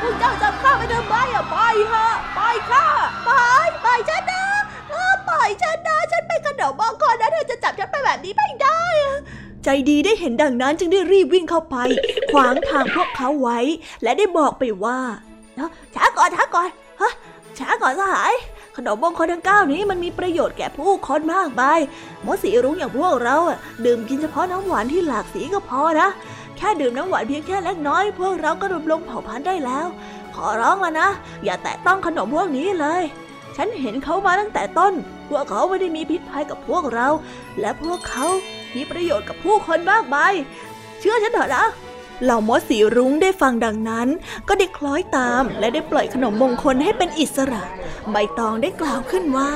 [0.00, 1.56] พวกเจ้าจับข้าไปทำไมอะไป
[1.92, 2.86] ฮะไปล่อยข้า
[3.28, 4.44] ปล่อยปฉันนะ
[5.28, 8.82] ปล่อยฉันนะฉันเป็นขนมมงคลนะเธอจะจับฉันไปแบบนี้ไม่ได้
[9.64, 11.76] ใจดีได้เห็นดังนั้นจึงได้รีบวิ่งเข้าไป
[12.32, 13.58] ขวางทางพวกเขาไว้
[14.02, 14.98] และได้บอกไปว่า
[15.94, 16.68] ช้าก่อนช้าก่อน
[17.00, 17.12] ฮะ
[17.58, 18.34] ช้าก่อนสหาย
[18.76, 21.80] ขนมมงคลทั้งเก้านี้มันมีประโยชน์แก่ผู้คนมากมาย
[22.24, 23.36] มดสีรุ้งอย่างพวกเรา
[23.84, 26.08] ดื่มกินเฉพาะน้ำหวานที่หลากสีก็พอนะ
[26.56, 29.86] แค่ดื่มน้ำหวานเพียงแค่เล็กน้อย พวกเราก็รวมลงเผ่าพันธุ์ได้แล้ว
[30.34, 31.08] ขอร้องแล้วนะ
[31.44, 33.02] อย่าแตะต้องขนมพวกนี้เลย
[33.56, 34.92] ฉันเห็นเขามาตั้งแต่ต้น
[35.28, 37.08] พวกเขาไม่ได้มีพิษภัยกับพวกเรา
[37.60, 38.26] และพวกเขา
[38.78, 40.34] มีประโยชน์กับผู้คนมากมาย
[41.00, 41.66] เชื่อฉันเถอะนะ
[42.22, 44.08] เหล่ามดสีรุ้งได้ฟังดังนั้น
[44.48, 47.62] ก็ได้คล้อยตามและได้ปล่อยขนมมงคลให้เป็นอิสระ
[48.10, 49.50] ใบตองได้กล่าวขึ้นว่า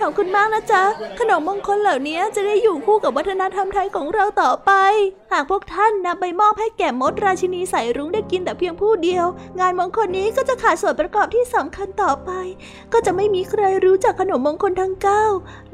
[0.00, 0.82] ขอบคุณมากนะจ๊ะ
[1.18, 4.72] ขนมมงคลเหล่านี้จะได้อยู่คู่กับวัฒนธรรมไทยของเราต่อไป
[5.32, 9.26] หากพวกท่านนำไปมอบให้แก่มดราชินีสายรุ้งได้กินแต่เพียงผู้เดียว
[9.60, 12.30] งานมงคลนี้ก็จะขาดส่วนประกอบที่สำคัญต่อไป
[12.92, 15.24] ก็จะไม่มีใครรู้จักขนมมงคลทั้งเก้า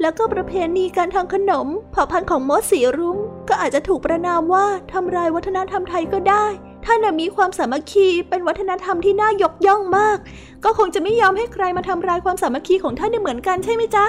[0.01, 3.17] แล้วก็ประเพณีการทำขนมเผ่าพันธุ์ของมดสีรุ้ง
[3.49, 6.45] ก็อาจจะถูกประนามว่าทำลายวัฒนธรรมไทยก็ได้
[6.85, 10.17] ท่านมีความสามัคคีเป็นวัฒนธรรมที่น่ายกย่องมาก
[10.63, 14.05] ก็คงจะไม่ยอมให้ใครมาทำลายความสามัคคีของท่านได้เหมือนกันใช่ไหมจ๊ะ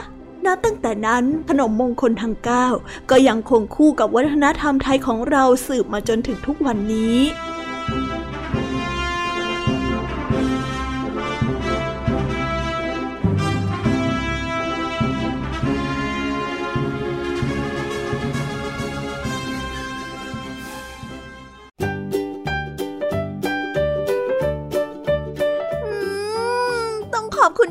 [0.46, 2.66] นับตั้งแต่นั้นขนมมงคลทั้งเก้า
[3.10, 7.16] ก็ยังคงคู่กับวัฒนธรรมไทยของเราสืบมาจนถึงทุกวันนี้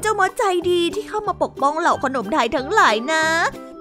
[0.01, 3.25] เจ้ามดใจดีที่เข้ามาปกป้องเหล่าขนมไทยทั้งหลายนะ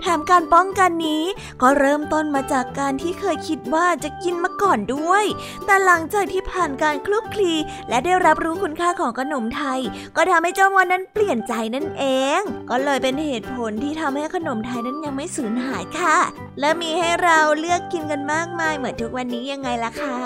[0.01, 1.25] แถมการป้องกันนี้
[1.63, 5.25] ก็เริ่มต้นมาจากการที่เคยคิดว่าจะกินมาก่อนด้วย
[5.67, 7.53] แต่หลังจากที่ผ่านการคลุกคลี
[7.89, 9.81] และได้รับรู้คุณค่าของขนมไทย
[10.17, 12.05] ก็ทำให้เจ้ามดนั้นเปลี่ยนใจนั่นเอ
[12.39, 16.19] ง ก็เลยเป็นเหตุผลที่ทำให้ขนมไทยนั้นยังไม่สูญหายค่ะ
[16.61, 20.19] และมีให้เราเลือกกินกันมากมายเหมือนทุกวันนี้ยังไงล่ะคะ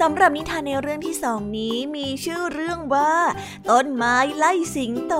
[0.00, 3.12] สำหรับนิทานในเรื่องที่สองนี้มีชื่อเรื่องว่า
[3.70, 5.14] ต้นไม้ไล่สิงโต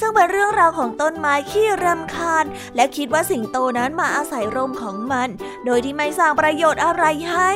[0.00, 2.44] ซึ่งเป็นเรื่องราวของต้นไม้ขี้รำคาญ
[2.76, 5.28] และคิดว่าสิงโตนั้นมาอาศัยร่มของมัน
[5.66, 7.52] โดยที่ไม่สร้างประโยชน์อะไรให้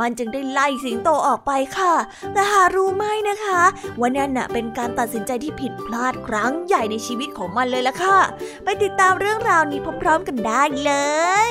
[0.00, 1.94] มันจึงได้ไล่สิงโตออกไปค่ะ
[2.32, 3.62] แต่หารู้ไหมนะคะ
[4.00, 8.18] ว่านั่นน่ะเป็นการตัดสินใจที่ผิดพลาดครั้งใหญ่ในชีวิตของมันเลยล่ะค่ะ
[8.64, 10.92] ไปติดตามเรื่องราวนี้พร้อมๆกันได้เล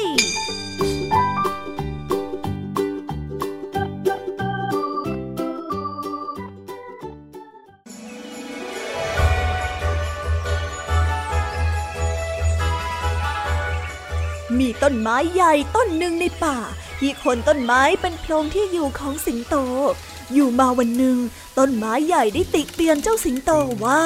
[14.82, 16.58] ต้นไม้ใหญ่ต้นหนึ่งในป่า
[17.00, 19.56] ที่คนต้นไม้เป็นโพรงที่อยู่ของสิงโต
[20.32, 21.18] อยู่มาวันหนึ่ง
[21.58, 23.52] ต้นไม้ใหญ่ได้ติเตียนเจ้าสิงโต
[23.84, 24.02] ว่า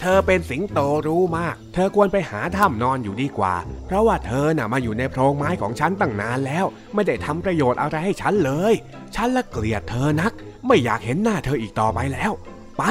[0.00, 3.54] เธอเป็นสิงโตรู้มาก เธอควรไปหาถ้ำนอนอยู่ดีกว่า
[3.86, 8.74] เพราะว่าเธอน่ะมาอยู่ในโพรงไม้ของฉันตั้งนานแล้ว ไม่ได้ทำประโยชน์อะไรให้ฉันเลย
[9.14, 10.32] ฉันละเกลียดเธอนัก
[10.66, 12.32] ไม่อยากเห็นหน้าเธออีกต่อไปแล้ว
[12.78, 12.82] ไป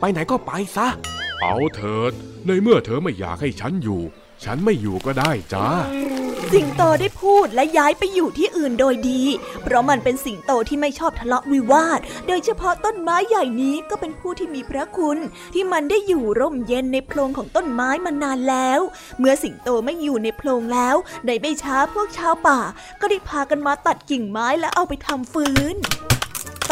[0.00, 0.88] ไปไหนก็ไปซะ
[1.40, 2.12] เอาเถิด
[2.46, 4.00] ในเมื่อเธอไม่อยากให้ฉันอยู่
[4.44, 5.66] ฉันไม่อยู่ก็ได้จ้า
[6.52, 9.22] สิงโตได้พูดและย้ายไปอยู่ที่อื่นโดยดี
[9.62, 15.18] เพราะมันเป็นสิงโตที่ไม่ชอบทะเลาะวิวาท โดยเฉพาะต้นไม้ใหญ่นี้ก็เป็นผู้ที่มีพระคุณ
[15.54, 18.80] ที่มันได้อยู่ร่มเย็นในโพรงของต้นไม้มานานแล้ว
[19.18, 22.60] เมื่อสิงโตไม่อยู่ในโพรงแล้วในไม่ช้าพวกชาวป่า
[23.00, 25.76] ก็ได้พากันมาตัดกิ่งไม้และเอาไปทำฟืน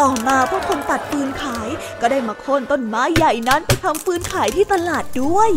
[0.01, 1.69] ต่อมาพวกคนตัดฟืนขาย
[2.01, 5.51] ก็ได้มาโค่นต้นไม้ใหญ่นั้นไปทำฟืนขายที่ตลาดด้วย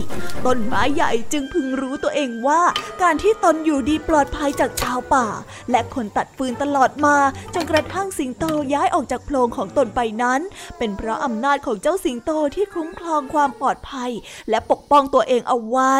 [0.46, 2.62] ต้นไม้ใหญ่จึงพึงรู้ตัวเองว่า
[3.02, 5.28] การที่ตนอยู่ดีปลอดภัยจากชาวป่า
[5.72, 7.18] และคนตัดฟืนตลอดมา
[7.54, 10.42] จนกระทั่งสิงโตย้ายออกจากโพรงของตนไปนั้น
[10.78, 14.12] เป็นเพราะอำนาจของเจ้าสิงโตที่คุ้มครองความปลอดภัย
[14.50, 15.96] และปกป้องตัวเองเอาไว้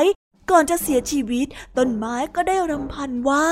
[0.52, 3.48] ก่อนจะเสียชีวิตต้นไม้ก็ได้รำพันว่า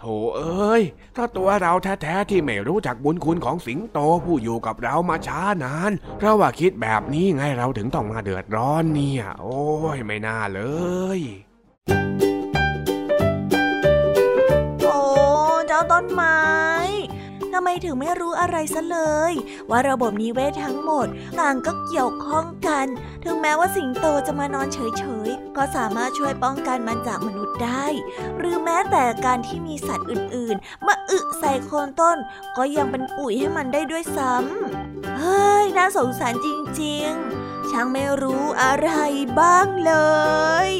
[0.00, 0.04] โถ
[0.36, 0.82] เอ้ย
[1.16, 9.62] ถ้าตัวเราแท้ๆที่ไม่รู้จักบุญคุณของสิงโตผู้อยู่กับเรามาช้านาน เพราะว่าคิดแบบนี้ไงเราถึงต้องมาเดือดร้อนเนี่ย โอ้
[9.96, 10.60] ยไม่น่าเล
[11.18, 11.20] ย
[14.82, 14.98] โอ้
[15.66, 18.98] เจ้าต้นไม้ำไมถึงไม่รู้อะไรซะเล
[19.30, 19.32] ย
[19.70, 21.06] ว่าระบบนิเวศทั้งหมด
[21.40, 22.86] ต่างก็เกี่ยวข้องกัน
[23.24, 27.86] ถึงแม้ว่าสิงโตจะมานอนเฉยๆ ก็สามารถช่วยป้องกันมันจากมนุษย์ได้
[28.38, 32.16] หรือแม้แต่การที่มีสัตว์อื่นๆ มาอึใส่โคนต้น
[32.56, 36.48] ก็ยังเป็นปุ๋ยให้มันได้ด้วยซ้ำเฮ้ย น่าสงสารจ
[36.82, 38.90] ริงๆ ช่างไม่รู้อะไร
[39.40, 39.92] บ้างเล
[40.68, 40.70] ย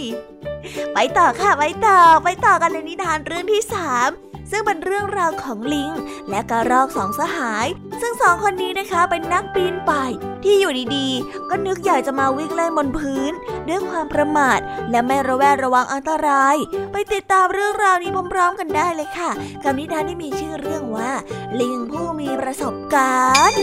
[0.94, 4.10] ไปต่อค่ะ ไปต่อ ไปต่อกันในนิทานเรื่องที่สาม
[4.50, 5.90] ซึ่งเป็นเรื่องราวของลิง
[6.30, 7.66] และกระรอกสองสหาย
[8.00, 10.10] ซึ่งสองคนนี้นะคะเป็นนักปีนป่าย
[10.44, 13.32] ที่อยู่ดีๆ ก็นึกอยากจะมาวิ่งเล่นบนพื้น
[13.68, 14.58] ด้วยความประมาท
[14.90, 16.56] และไม่ระแวดระวังอันตราย
[16.92, 19.30] ไปติดตามเรื่องราวนี้พร้อมๆกันได้เลยค่ะ
[19.64, 21.12] กับนิทานที่มีชื่อเรื่องว่า
[21.60, 23.16] ลิงผู้มีประสบกา
[23.50, 23.62] รณ์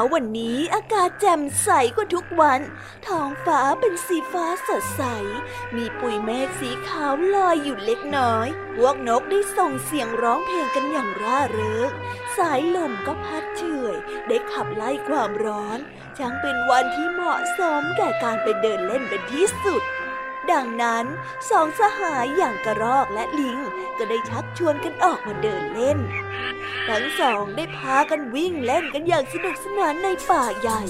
[0.00, 2.60] าวันนี้อากาศแจ่มใสกว่าทุกวัน
[3.06, 5.02] ท้องฟ้าเป็นสีฟ้าสดใส
[5.76, 11.90] มีปุยเมฆสีขาวลอยอยู่เล็กน้อย พวกนกได้ส่งเสียงร้องเพลงกันอย่างร่าเริง
[12.36, 13.96] สายลมก็พัดเฉย
[14.28, 15.78] ได้ขับไล่ความร้อน
[16.18, 19.82] ช่างเป็นวันที่เหมาะสมแก่การไปเดินเล่นเป็นที่สุด
[20.52, 21.04] ดังนั้น
[21.50, 23.58] สองสหายอย่างกระรอกและลิง
[23.98, 25.98] ก็ได้ชักชวนกันออกมาเดินเล่น
[26.88, 30.82] ทั้งสองได้พากันวิ่งเล่นกันอย่างสนุกสนานในป่าใหญ่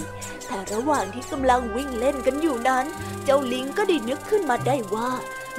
[0.46, 2.84] แต่ระหว่างที่กำลังวิ่งเล่นกันอยู่นั้น
[3.24, 5.10] เจ้าลิงก็ได้นึกขึ้นมาได้ว่า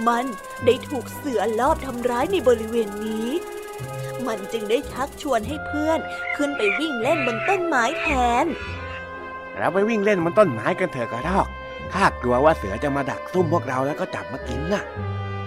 [0.08, 0.26] มัน
[0.65, 3.30] ได้ถูกเสือลอบทำร้ายในบริเวณนี้
[4.28, 6.00] มันจึงได้ชักชวนให้เพื่อน
[6.36, 8.08] ขึ้นไปวิ่งเล่นบนต้นไม้แท
[8.44, 8.46] น
[9.58, 11.48] เราไปวิ่งเล่นบนต้นไม้กันเถอะกระรอก
[11.94, 14.84] ข้ากลัวว่าเสือจะมาดักซุ่มพวกเราแล้วก็จับมากินน่ะ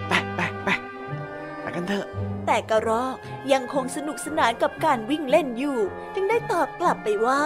[0.07, 0.69] ไปไปไป
[1.61, 2.05] ไปกันเถอะ
[2.45, 3.15] แต่กระรอก
[3.51, 5.79] ยังคงสนุกสนานกับการวิ่งเล่นอยู่
[6.15, 7.43] จึงได้ตอบกลับไปว่า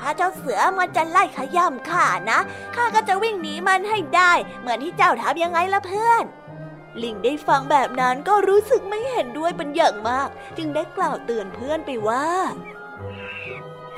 [0.00, 2.38] ถ้าเจ้าเสือมันจะไล่ขย่ำข้านะ
[2.74, 6.24] ข้าก็จะวิ่งหนีมันให้ได้ เหมือนที่เจ้าทำยังไงล่ะเพื่อน
[7.02, 12.26] ลิงได้ฟังแบบนั้นก็รู้สึกไม่เห็นด้วยเป็นอย่างมาก จึงได้กล่าวเตือนเพื่อนไปว่า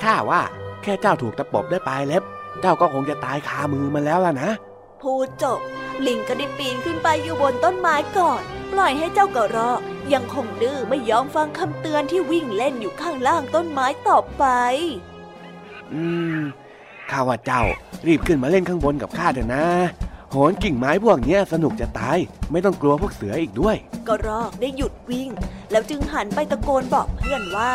[0.03, 0.43] ข้าว่า
[0.83, 2.23] แค่เจ้าถูกตะปบด้วยปลายเล็บ
[2.61, 4.51] เจ้าก็คงจะตายคามือมันแล้วล่ะนะ
[5.03, 5.61] พูดจบ
[6.07, 8.43] ลิงก็ได้ปีนขึ้นไปอยู่บนต้นไม้ก่อน
[8.73, 9.81] ปล่อยให้เจ้ากระรอก
[10.13, 14.45] ยังคงดื้อไม่ยอมฟังคำเตือนที่วิ่งเล่นอยู่ข้างล่างต้นไม้ต่อไป
[15.93, 16.05] อื
[16.39, 16.41] ม
[17.11, 17.63] ข้าว่าเจ้า
[18.07, 19.67] รีบขึ้นมาเล่นข้างบนกับข้าเถอะนะ
[20.31, 22.19] โหนกิ่งไม้พวกเนี้ยสนุกจะตาย
[22.51, 23.77] ไม่ต้องกลัวพวกเสืออีกด้วย
[24.09, 25.29] กระรอกได้หยุดวิ่ง
[25.71, 27.73] แล้วจึงหันไปตะโกนบอกเพื่อนว่า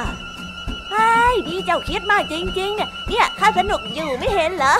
[0.91, 4.73] เฮ้ยนี่เจ้าคิดมากจริงๆ เนี่ย เนี่ยข้าสนุกอยู่ไม่เห็นเหรอ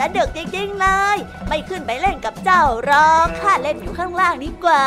[0.00, 1.16] สนุกจริงๆเลย
[1.48, 4.84] ไม่ขึ้นไปเล่นกับเจ้าหรอกข้าเล่นอยู่ข้างล่างดีกว่า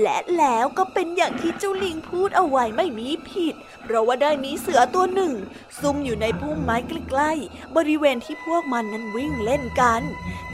[0.00, 5.34] และแล้วก็เป็นอย่างที่เจ้าลิงพูดเอาไว้ไม่มีผิด เพราะว่าได้มีเสือตัวหนึ่ง
[5.80, 10.02] ซุ่มอยู่ในพุ่มไม้ใกล้ๆ บริเวณที่พวกมันนั้นวิ่งเล่นกัน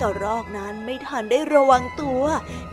[0.01, 2.23] กระรอกนั้นไม่ทันได้ระวังตัว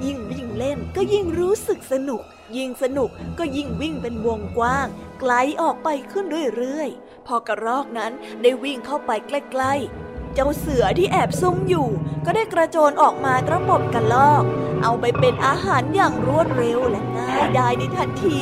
[0.06, 2.22] ยิ่งวิ่งเล่นก็ยิ่งรู้สึกสนุก
[2.58, 4.88] ยิ่งสนุกก็ยิ่งวิ่งเป็นวงกว้าง
[5.20, 5.32] ไกล
[5.62, 6.26] ออกไปขึ้น
[6.58, 8.12] เรื่อยๆ พอกระรอกนั้น
[8.42, 11.88] ได้วิ่งเข้าไปใกล้ๆ เจ้าเสือที่แอบซุ่มอยู่
[12.26, 14.44] ก็ได้กระโจนออกมากระปบกระลอก
[14.84, 18.42] เอาไปเป็นอาหารอย่างรวดเร็วและง่ายดายในทันที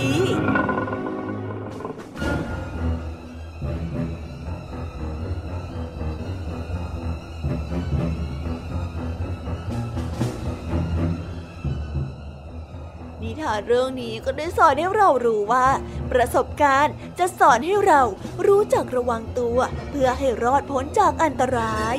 [13.44, 15.68] ทานเรื่องนี้ก็ได้สอนให้เรารู้ว่า
[16.12, 18.02] ประสบการณ์จะสอนให้เรา
[18.48, 19.58] รู้จักระวังตัว
[19.90, 21.98] เพื่อให้รอดพ้นจากอันตราย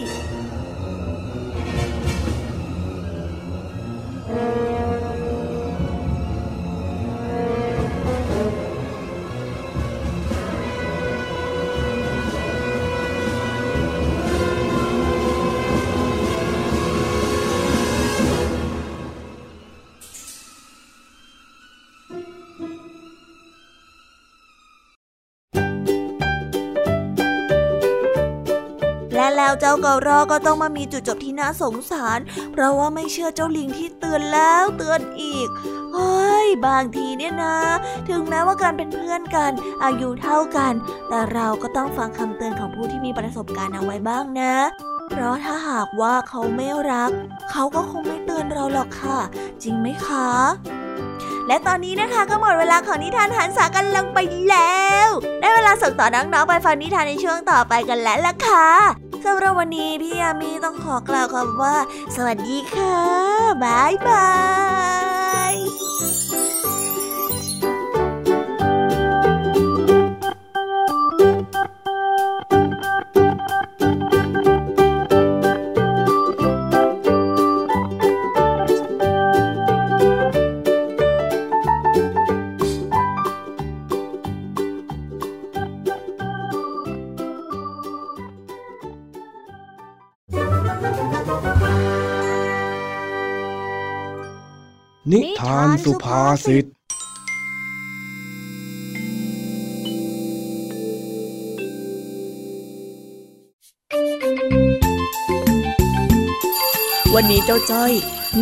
[29.61, 32.19] เจ้ากระรอกก็ต้องมามีจุดจบที่น่าสงสาร
[32.53, 35.49] เพราะว่าไม่เชื่อเจ้าลิงที่เตือนแล้วเตือนอีก
[35.95, 37.57] เฮ้ยบางทีเนี่ยนะ
[38.09, 39.53] ถึงแม้ว่าการเป็นเพื่อนกัน
[39.85, 40.73] อายุเท่ากัน
[41.09, 44.55] แต่เราก็ต้องฟังคำเตือนของผู้ที่มีประสบการณ์เอาไว้บ้างนะ
[45.11, 47.11] เพราะถ้าหากว่าเขาไม่รัก
[47.51, 49.19] เขาก็คงไม่เตือนเราหรอกค่ะ
[49.63, 50.29] จริงไหมคะ
[51.49, 55.09] และตอนนี้นะคะก็หมดเวลาของนิทานหันษากันลงไปแล้ว
[55.41, 58.69] ได้เวลาส่งต่อน้องๆไปฟังนิทานในช่วงต่อไปกันแล้วล่ะค่ะ
[59.25, 61.77] สำหรับวันนี้พี่ยามีต้องขอกล่าวคำว่า
[62.17, 62.97] สวัสดีค่ะ
[63.65, 64.29] บายบา
[64.64, 64.64] ย
[95.85, 96.65] สุภาษิต
[107.25, 107.93] วันนี้เจ้าจ้อย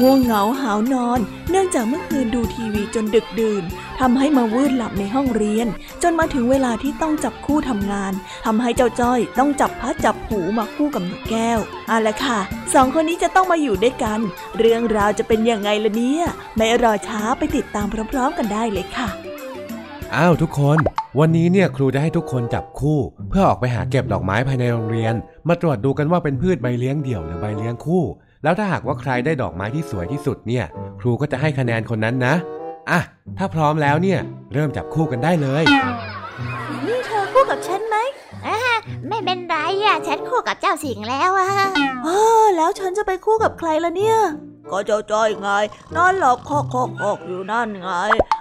[0.01, 1.21] ง่วงเหงาหาวนอน
[1.51, 3.65] เนื่องจากเมื่อคืนดูทีวีจนดึกดื่น
[4.01, 5.67] ทำให้มาวืดหลับในห้องเรียน
[6.03, 8.13] จนมาถึงเวลาที่ต้องจับคู่ทำงาน
[8.45, 11.59] ทำให้เจ้าจ้อย ต้องจับพัดจับหูมาคู่กับนกแก้ว
[11.89, 12.39] เอาละค่ะ
[12.75, 14.21] สองคนนี้จะต้องมาอยู่ด้วยกัน
[14.59, 16.25] เรื่องราวจะเป็นยังไงล่ะเนี่ย
[16.57, 19.09] ไม่รอช้าไปติดตามพร้อมๆกันได้เลยค่ะ
[20.15, 20.79] อ้าวทุกคน
[21.19, 25.15] วันนี้เนี่ยครูจะให้ทุกคนจับคู่ เพื่อออกไปหาเก็บดอกไม้ภายในโรงเรียน
[25.49, 28.05] มาตรวจดูกันว่าเป็นพืชใบเลี้ยงเดี่ยวหรือใบเลี้ยงคู่
[28.43, 30.65] แล้วถ้าหากว่าใครได้ดอกไม้ที่สวยที่สุดเนี่ย
[31.01, 32.35] ครูก็จะให้คะแนนคนนั้นนะ
[32.91, 33.01] อะ
[33.39, 34.21] ถ้าพร้อมแล้วเนี่ย
[34.53, 35.65] เริ่มจับคู่กันได้เลย
[36.87, 37.97] นี่เธอคู่กับฉันไหม
[38.47, 38.59] อ่า
[39.09, 41.51] ไม่เป็นไรอะฉันคู่กับเจ้าสิงแล้วอะ
[42.05, 42.09] เอ
[42.43, 44.19] อแล้วฉันจะไปคู่กับใครล่ะเนี่ย
[44.71, 45.49] ก็เจ้าจ้อยไง
[45.97, 47.89] นอนหลับคอกคอกคอกอยู่นั่นไง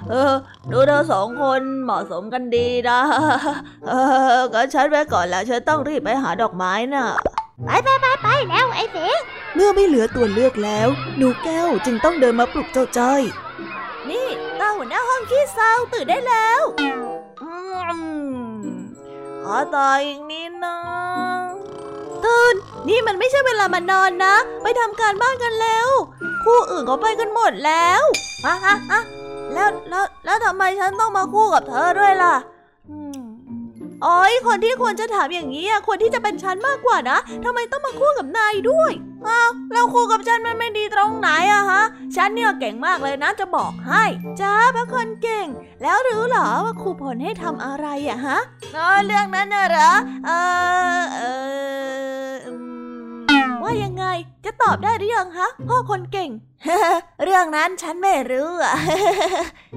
[0.10, 0.34] เออ
[0.72, 3.00] ดูเธอสองคนเหมาะสมกันดีนะ
[3.88, 3.92] เอ
[4.38, 7.06] อก็ฉันไปก่อนแล้วฉันต้องรีบไปหาดอกไม้น่ะ
[7.66, 9.20] ไปไปไปไปแล้วไอ้สิง
[9.56, 10.88] เมื่อไม่เหลือตัวเลือกแล้ว
[11.18, 13.22] หนูแก้วจึงต้องเดินมาปลุกเจ้าจ้อย
[14.10, 14.28] นี่
[14.60, 16.88] ตาหัวหน้าห้องขี้เศร้าตื่นได้แล้วอื
[18.54, 18.62] ม
[19.44, 20.78] ขอต่ออีกนิดนะ
[22.26, 22.54] ตื่น
[22.88, 25.88] นี่มันไม่ใช่เวลามานอนนะ ไปทำการบ้านกันแล้ว
[26.44, 28.04] คู่อื่นเขาไปกันหมดแล้ว
[28.46, 29.02] อะอะอะ
[29.54, 32.36] แล้วแล้วแล้วทำไมฉันต้องมาคู่กับเธอด้วยล่ะ
[34.06, 38.92] อ๋อยคนที่ควรจะถามอย่างนี้อะควรที่จะเป็นฉันมากกว่านะทำไมต้องมาคู่กับนายด้วย
[39.28, 41.84] อ้าวแล้วคู่กับฉันมันไม่ดีตรงไหนอะฮะ
[42.16, 44.04] ฉันเนี่ยเก่งมากเลยนะจะบอกให้
[44.42, 45.48] จ้าพระคนเก่ง
[45.82, 48.38] แล้วรู้เหรอว่าครูผลให้ทำอะไรอะฮะ
[48.74, 49.92] เออเรื่องนั้นน่ะเหรอ
[50.26, 50.30] เอ
[51.00, 51.20] อเอ
[52.68, 52.71] อ
[53.64, 54.06] ว่ายังไง
[54.46, 56.30] จะตอบได้หรือยังฮะพ่อคนเก่ง
[57.24, 58.74] เรื่องนั้นฉันไม่รู้อะ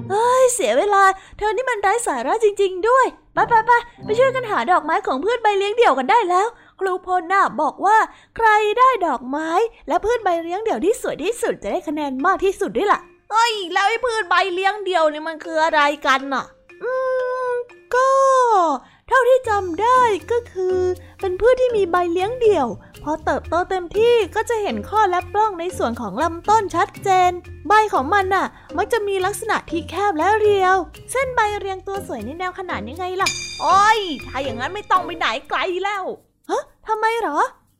[0.09, 1.03] เฮ้ยเสียเวลา
[1.37, 3.71] เธอนี่มันไร้สาระจริง ๆ ด้วยไปไปไป
[4.03, 6.47] ไปช่วยกันหาดอกไม้ของพืชใบเลี้ยงเดี่ยวกันได้แล้ว
[6.79, 7.97] ครูพลน่ะบอกว่า
[8.35, 8.47] ใคร
[8.79, 9.49] ได้ดอกไม้
[9.87, 12.99] และพืชใบเลี้ยงเดี่ยวที่สวยที่สุดจะได้คะแนนมากที่สุดด้วยล่ะ
[13.31, 16.45] เฮ้ยแล้วไอ้พืชใบเลี้ยงเดี่ยวนี่มันคืออะไรกันน่ะ
[16.83, 16.91] อื
[17.51, 17.53] ม
[17.95, 18.09] ก็
[19.07, 20.01] เท่าที่จำได้
[20.31, 20.77] ก็คือ
[21.19, 22.67] เป็นพืชที่มีใบเลี้ยงเดี่ยว
[23.07, 27.31] พอเติบโตเต็มที่ก็จะเห็นข้อและปล้องในส่วนของลำต้นชัดเจน
[27.67, 28.47] ใบของมันน่ะ
[28.77, 30.75] มักจะมีลักษณะที่แคบและเรียว
[31.11, 33.29] เส้นใบเรียงตัวสวยในแนวขนานยังไงล่ะ
[33.61, 36.03] โอ้ย ถ้าอย่างนั้นไม่ต้องไปไหนไกลแล้ว
[36.49, 37.39] ฮะทำไมหรอ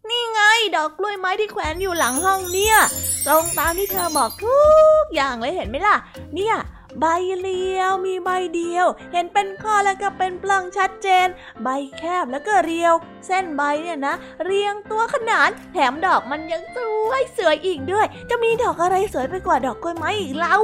[0.09, 0.41] นี่ไง
[0.75, 2.77] ดอกกล้วยไม้ที่แขวนอยู่หลังห้องเนี่ย
[3.25, 4.59] ตรงตามที่เธอบอกทุ
[5.03, 5.95] กอย่างเลยเห็นไหมล่ะ
[6.35, 6.55] เนี่ย
[6.99, 7.05] ใบ
[7.39, 11.27] เลียวมีใบเดียว เห็นเป็นข้อแล้วก็เป็นปล้องชัดเจน
[11.63, 11.67] ใบ
[11.97, 12.93] แคบแล้วก็เรียว
[13.27, 14.15] เส้นใบเนี่ยนะ
[14.45, 16.77] เรียงตัวขนานแถมดอกมันยังส
[17.09, 20.57] วยสวยอีกด้วย จะมีดอกอะไรสวยไปกว่าดอกกล้วยไม้อีกเล่า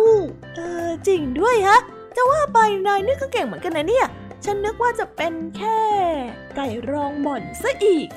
[0.56, 1.80] เออจริงด้วยฮะ
[2.16, 4.08] จะว่าไปนายนี่ก็เก่งเหมือนกันนะเนี่ย
[4.46, 5.80] ฉันนึกว่าจะเป็นแค่
[6.56, 8.08] ไก่รองบ่อนซะอีก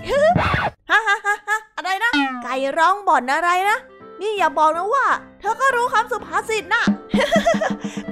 [0.91, 2.11] ฮ่าฮ่าฮ่าฮ่าอะไรนะ
[2.45, 3.79] ไก่ร้องบ่อนอะไรนะ
[4.21, 5.07] นี่อย่าบอกนะว่า
[5.41, 6.85] เธอก็รู้คำสุภาษิตนะ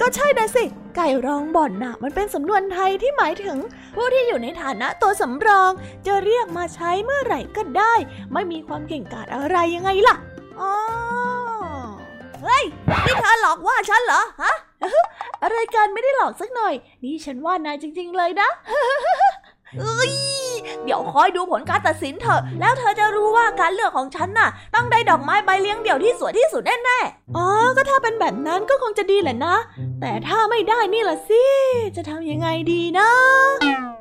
[0.00, 0.64] ก็ใช่นะสิ
[0.96, 3.58] ไก่ร้องบ่อนน่ะมันเป็นสำนวนไทยที่หมายถึง
[3.96, 5.70] ผู้ที่อยู่ในฐานะตัวสำรอง
[6.06, 7.94] จะเรียกมาใช้เมื่อไหร่ก็ได้
[8.32, 10.16] ไม่มีความเก่งกาจอะไรยังไงล่ะ
[10.60, 10.72] อ๋อ
[12.42, 12.64] เฮ้ย
[13.06, 14.54] นี่เธอหลอกว่าฉันเหรอฮะ
[15.42, 16.74] อะไรกันไม่ได้หลอกสักหน่อย
[17.04, 18.48] นี่ฉันว่านายจริง ๆ เลยนะ
[19.80, 20.12] เอ้ย
[20.84, 27.46] เดี๋ยวคอยดูผลการตัดสินเถอะ แล้วเธอจะรู้ว่าการเลือกของฉันน่ะ ต้องได้ดอกไม้ใบเลี้ยงเดี่ยวที่สวยที่สุดแน่ๆ อ๋อ
[27.76, 29.56] ก็ถ้าเป็นแบบนั้นก็คงจะดีแหละนะ
[30.00, 31.44] แต่ถ้าไม่ได้นี่ล่ะสิ
[31.96, 33.08] จะทำยังไงดีนะ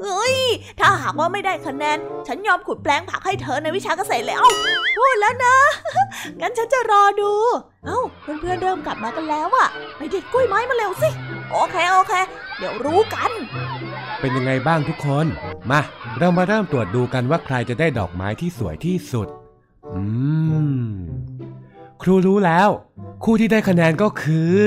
[0.01, 0.35] เอ้ย
[0.79, 1.97] ถ้าหากว่าไม่ได้คะแนน
[2.27, 4.43] ฉันยอมขุดแปลงผักให้เธอในวิชาเกษตรแล้ว
[4.97, 5.55] พูดแล้วนะ
[6.41, 7.31] งั้นฉันจะรอดู
[7.85, 9.67] เอ้า เพื่อนๆเริ่มกลับมากันแล้วอะ
[9.97, 11.09] ไปเด็ดกล้วยไม้มาเร็วสิ
[11.51, 12.13] โอเคโอเค
[12.57, 13.31] เดี๋ยวรู้กัน
[14.21, 15.25] เป็นยังไงบ้างทุกคน
[15.71, 15.81] มา
[16.17, 19.27] เรามาเริ่มตรวจดูกันว่าใครจะได้ดอกไม้ที่สวยที่สุด
[19.95, 20.03] อื
[20.77, 20.91] ม
[22.01, 22.69] ครูรู้แล้ว
[23.23, 24.61] คู่ที่ได้คะแนนก็คือ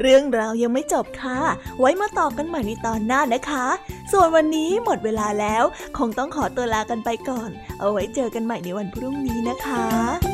[0.00, 1.38] เรื่องราวยังไม่จบค่ะ
[1.80, 3.66] ไว้มาต่อกันใหม่ในตอนหน้านะคะ
[4.12, 5.64] ส่วนวันนี้หมดเวลาแล้ว
[5.98, 10.33] คงต้องขอตัวลากันไปก่อน เอาไว้เจอกันใหม่ในวันพรุ่งนี้นะคะ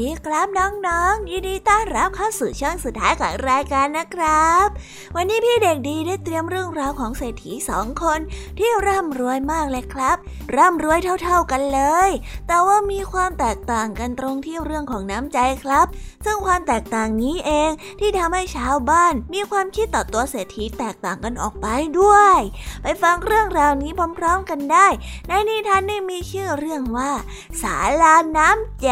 [0.00, 4.66] ดีครับน้องๆยินดีต้อนรับเข้าสู่ช่องสุดท้ายของรายการนะครับ
[5.16, 8.20] วันนี้พี่เด็กดีได้เตรียมเรื่องราวของเศรษฐีสองคน
[8.58, 10.16] ที่ร่ำรวยมากเลยครับ
[10.56, 12.10] ร่ำรวยเท่าๆกันเลย
[12.46, 15.86] แต่ว่ามีความแตกต่างกันตรงที่เรื่องของน้ำใจครับ
[16.24, 17.70] ซึ่งความแตกต่างนี้เอง
[18.00, 21.66] ที่ทำให้ชาวบ้านมีความคิดต่อตัวเศรษฐีแตกต่างกันออกไป
[22.00, 22.38] ด้วย
[22.82, 24.86] ไปฟังเรื่องราวนี้พร้อมๆกันได้
[25.28, 27.12] ในนิทานได้มีชื่อเรื่องว่า
[27.62, 28.90] ศาลาน้ำใจ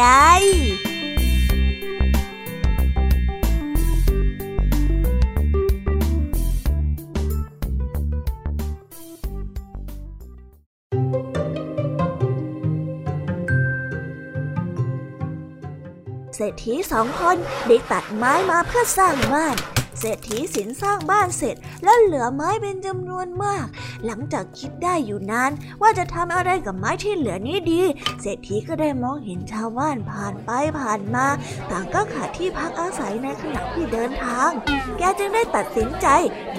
[16.41, 17.37] เศรษฐีสองคน
[17.67, 19.55] ได้ตัดไม้มาเพื่อสร้างบ้าน
[19.99, 23.65] เศรษฐีสินสร้างบ้านเสร็จ แล้วเหลือไม้เป็นจำนวนมาก
[24.05, 27.81] หลังจากคิดได้อยู่นานว่าจะทำอะไรกับไม้ที่เหลือนี้ดี
[28.21, 31.25] เศรษฐีก็ได้มองเห็นชาวบ้านผ่านไปผ่านมา
[31.71, 34.49] ต่างก็ขาดที่พักอาศัยในขณะที่เดินทาง
[34.97, 36.07] แกจึงได้ตัดสินใจ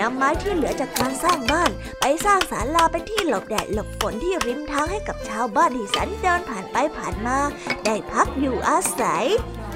[0.00, 1.70] นำไม้ที่เหลือจากการสร้างบ้าน
[2.00, 7.38] ไปสร้างศาลาเป็นที่หลบแดดหลบฝนที่ริมทางให้กับชาวบ้านที่สัญจรผ่านไปผ่านมา
[7.84, 9.26] ได้พักอยู่อาศัย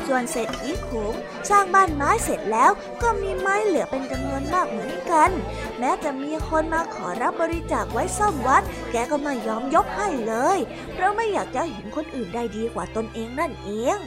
[0.07, 1.15] ส่วนเศรษฐีขง
[1.51, 2.71] สร้างบ้านไม้เสร็จแล้ว
[3.03, 5.31] ก็มีไม้เหลือเป็นจำนวนมากเหมือนกัน
[5.79, 10.59] แม้จะมีคนมาขอรับบริจาคไว้ซ่อมวัด แกก็ไม่ยอมยกให้เลย
[10.93, 13.99] เพราะไม่อยากจะเห็นคนอื่นได้ดีกว่าตนเองนั่นเอง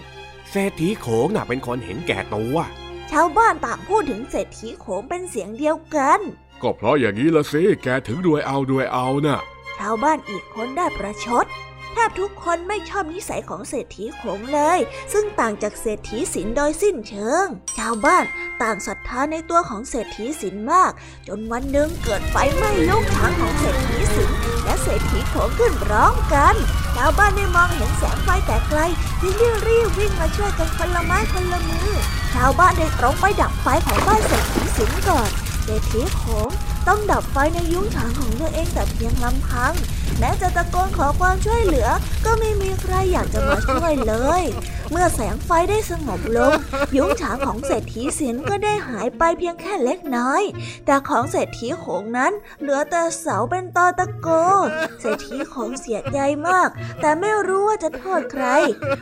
[0.52, 2.58] เศรษฐีโขงน่ะเป็นคนเห็นแก่ตัว
[3.12, 6.20] ชาวบ้านต่างพูดถึงเศรษฐีโขงเป็นเสียงเดียวกัน
[6.62, 9.39] ก็เพราะอย่างนี้ละสิแกถึงรวยเอารวยเอานะ่ะ
[9.78, 11.66] ชาวบ้านอีกคนได้ประชดแท
[12.08, 14.80] บทุกคนไม่ชอบนิสัยของเศรษฐีขงเลย
[15.14, 17.45] ซึ่งต่างจากเศรษฐีสินโดยสิ้นเชิง
[17.78, 18.26] ชาวบ้าน
[18.64, 20.91] ต่างศรัทธาในตัวของเศรษฐีสินมาก
[21.28, 24.30] จนวันหนึ่งเกิดไฟไหม้ลูกช้างของเศรษฐีสิน
[24.64, 26.56] และเศรษฐีขงขึ้นร้องกัน
[26.95, 28.80] ชาวบ้านได้มองเห็นแสงไฟแต่ไกล
[29.22, 31.91] จึงรีบวิ่งมาช่วยกันคนละไม้คนละมือ
[32.34, 35.30] ชาวบ้านได้ตรงไปดับไฟของบ้านเศรษฐีสินก่อน
[35.64, 36.50] เศรษฐีขง
[36.88, 39.73] ต้องดับไฟในยุ้งฉางของตัวเองแต่เพียงลำพัง
[40.19, 41.88] แม้จะตะโกนขอความช่วยเหลือ
[42.25, 44.43] ก็ไม่มีใครอยากจะมาช่วยเลย
[44.91, 46.53] เมื่อแสงไฟได้สงบลง
[46.97, 50.43] ยุ้งฉางของเศรษฐีสินก็ได้หายไปเพียงแค่เล็กน้อย
[50.85, 52.31] แต่ของเศรษฐีโขงนั้น
[52.61, 54.27] เหลือแต่เสาเป็นตอตะโก
[55.01, 56.17] เศรษฐีโขงเสียใจ
[56.47, 56.69] มาก
[57.01, 58.45] แต่ไม่รู้ว่าจะโทษใคร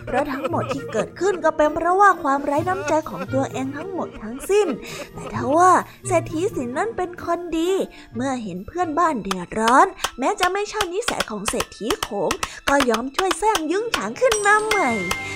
[0.06, 4.68] เพราะทั้งหมดที่เกิดขึ้นก็เป็นเพราะว่าความไร้น้ำใจของตัวเองทั้งหมดทั้งสิ้น
[5.14, 5.72] แต่ทว่า
[6.08, 7.72] เศรษฐีสินนั้นเป็นคนดี
[8.16, 9.88] เมื่อเห็นเพื่อนบ้านเดือดร้อน
[10.20, 12.32] แม้จะไม่ชอบนิสัยของเศรษฐีโขง
[12.70, 14.92] ก็ยอมช่วยสร้างยุ้งฉางขึ้นมาใหม่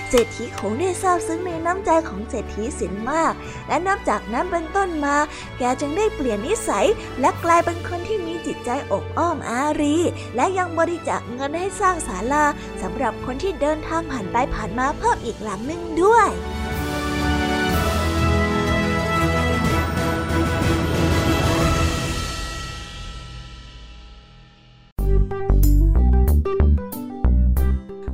[0.10, 3.34] เศรษฐีโขงได้ทราบซึ้งในน้ำใจของเศรษฐีสินมาก
[3.68, 5.16] และนับจากนั้นเป็นต้นมา
[5.58, 6.88] แกจึงได้เปลี่ยนนิสัย
[7.20, 9.98] และกลายเป็นคนที่มีจิตใจอบอ้อมอารี
[10.36, 12.46] และยังบริจาคเงินให้สร้างศาลา
[12.82, 16.30] สำหรับคนที่เดินทางผ่านไปผ่านมาเพิ่มอีกหลังหนึ่งด้วย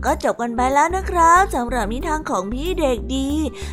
[0.06, 3.30] ก็จบกันไปแล้วนะครับสำหรับนิทานของพี่เด็กดี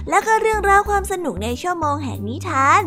[0.08, 2.82] และก็เรื่องราวความสนุกในชั่วโมงแห่งนิทาน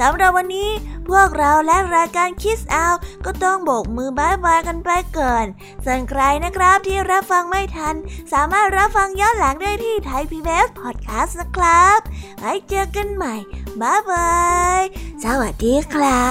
[0.00, 0.70] สำหรับวันนี้
[1.08, 2.86] พวกเราและรายการ Kids Hour
[3.24, 4.88] ก็ต้องโบกมือ bye bye กันไป
[5.18, 5.46] ก่อน
[5.84, 7.94] ส่วนใครนะครับที่รับฟังไม่ทัน
[8.32, 12.00] สามารถรับฟังย้อนหลังได้ที่ไทยพีบีเอสพอดแคสต์นะครับ
[12.38, 13.34] ไว้เจอกันใหม่
[13.80, 14.80] bye bye
[15.24, 16.30] สวัสดีครั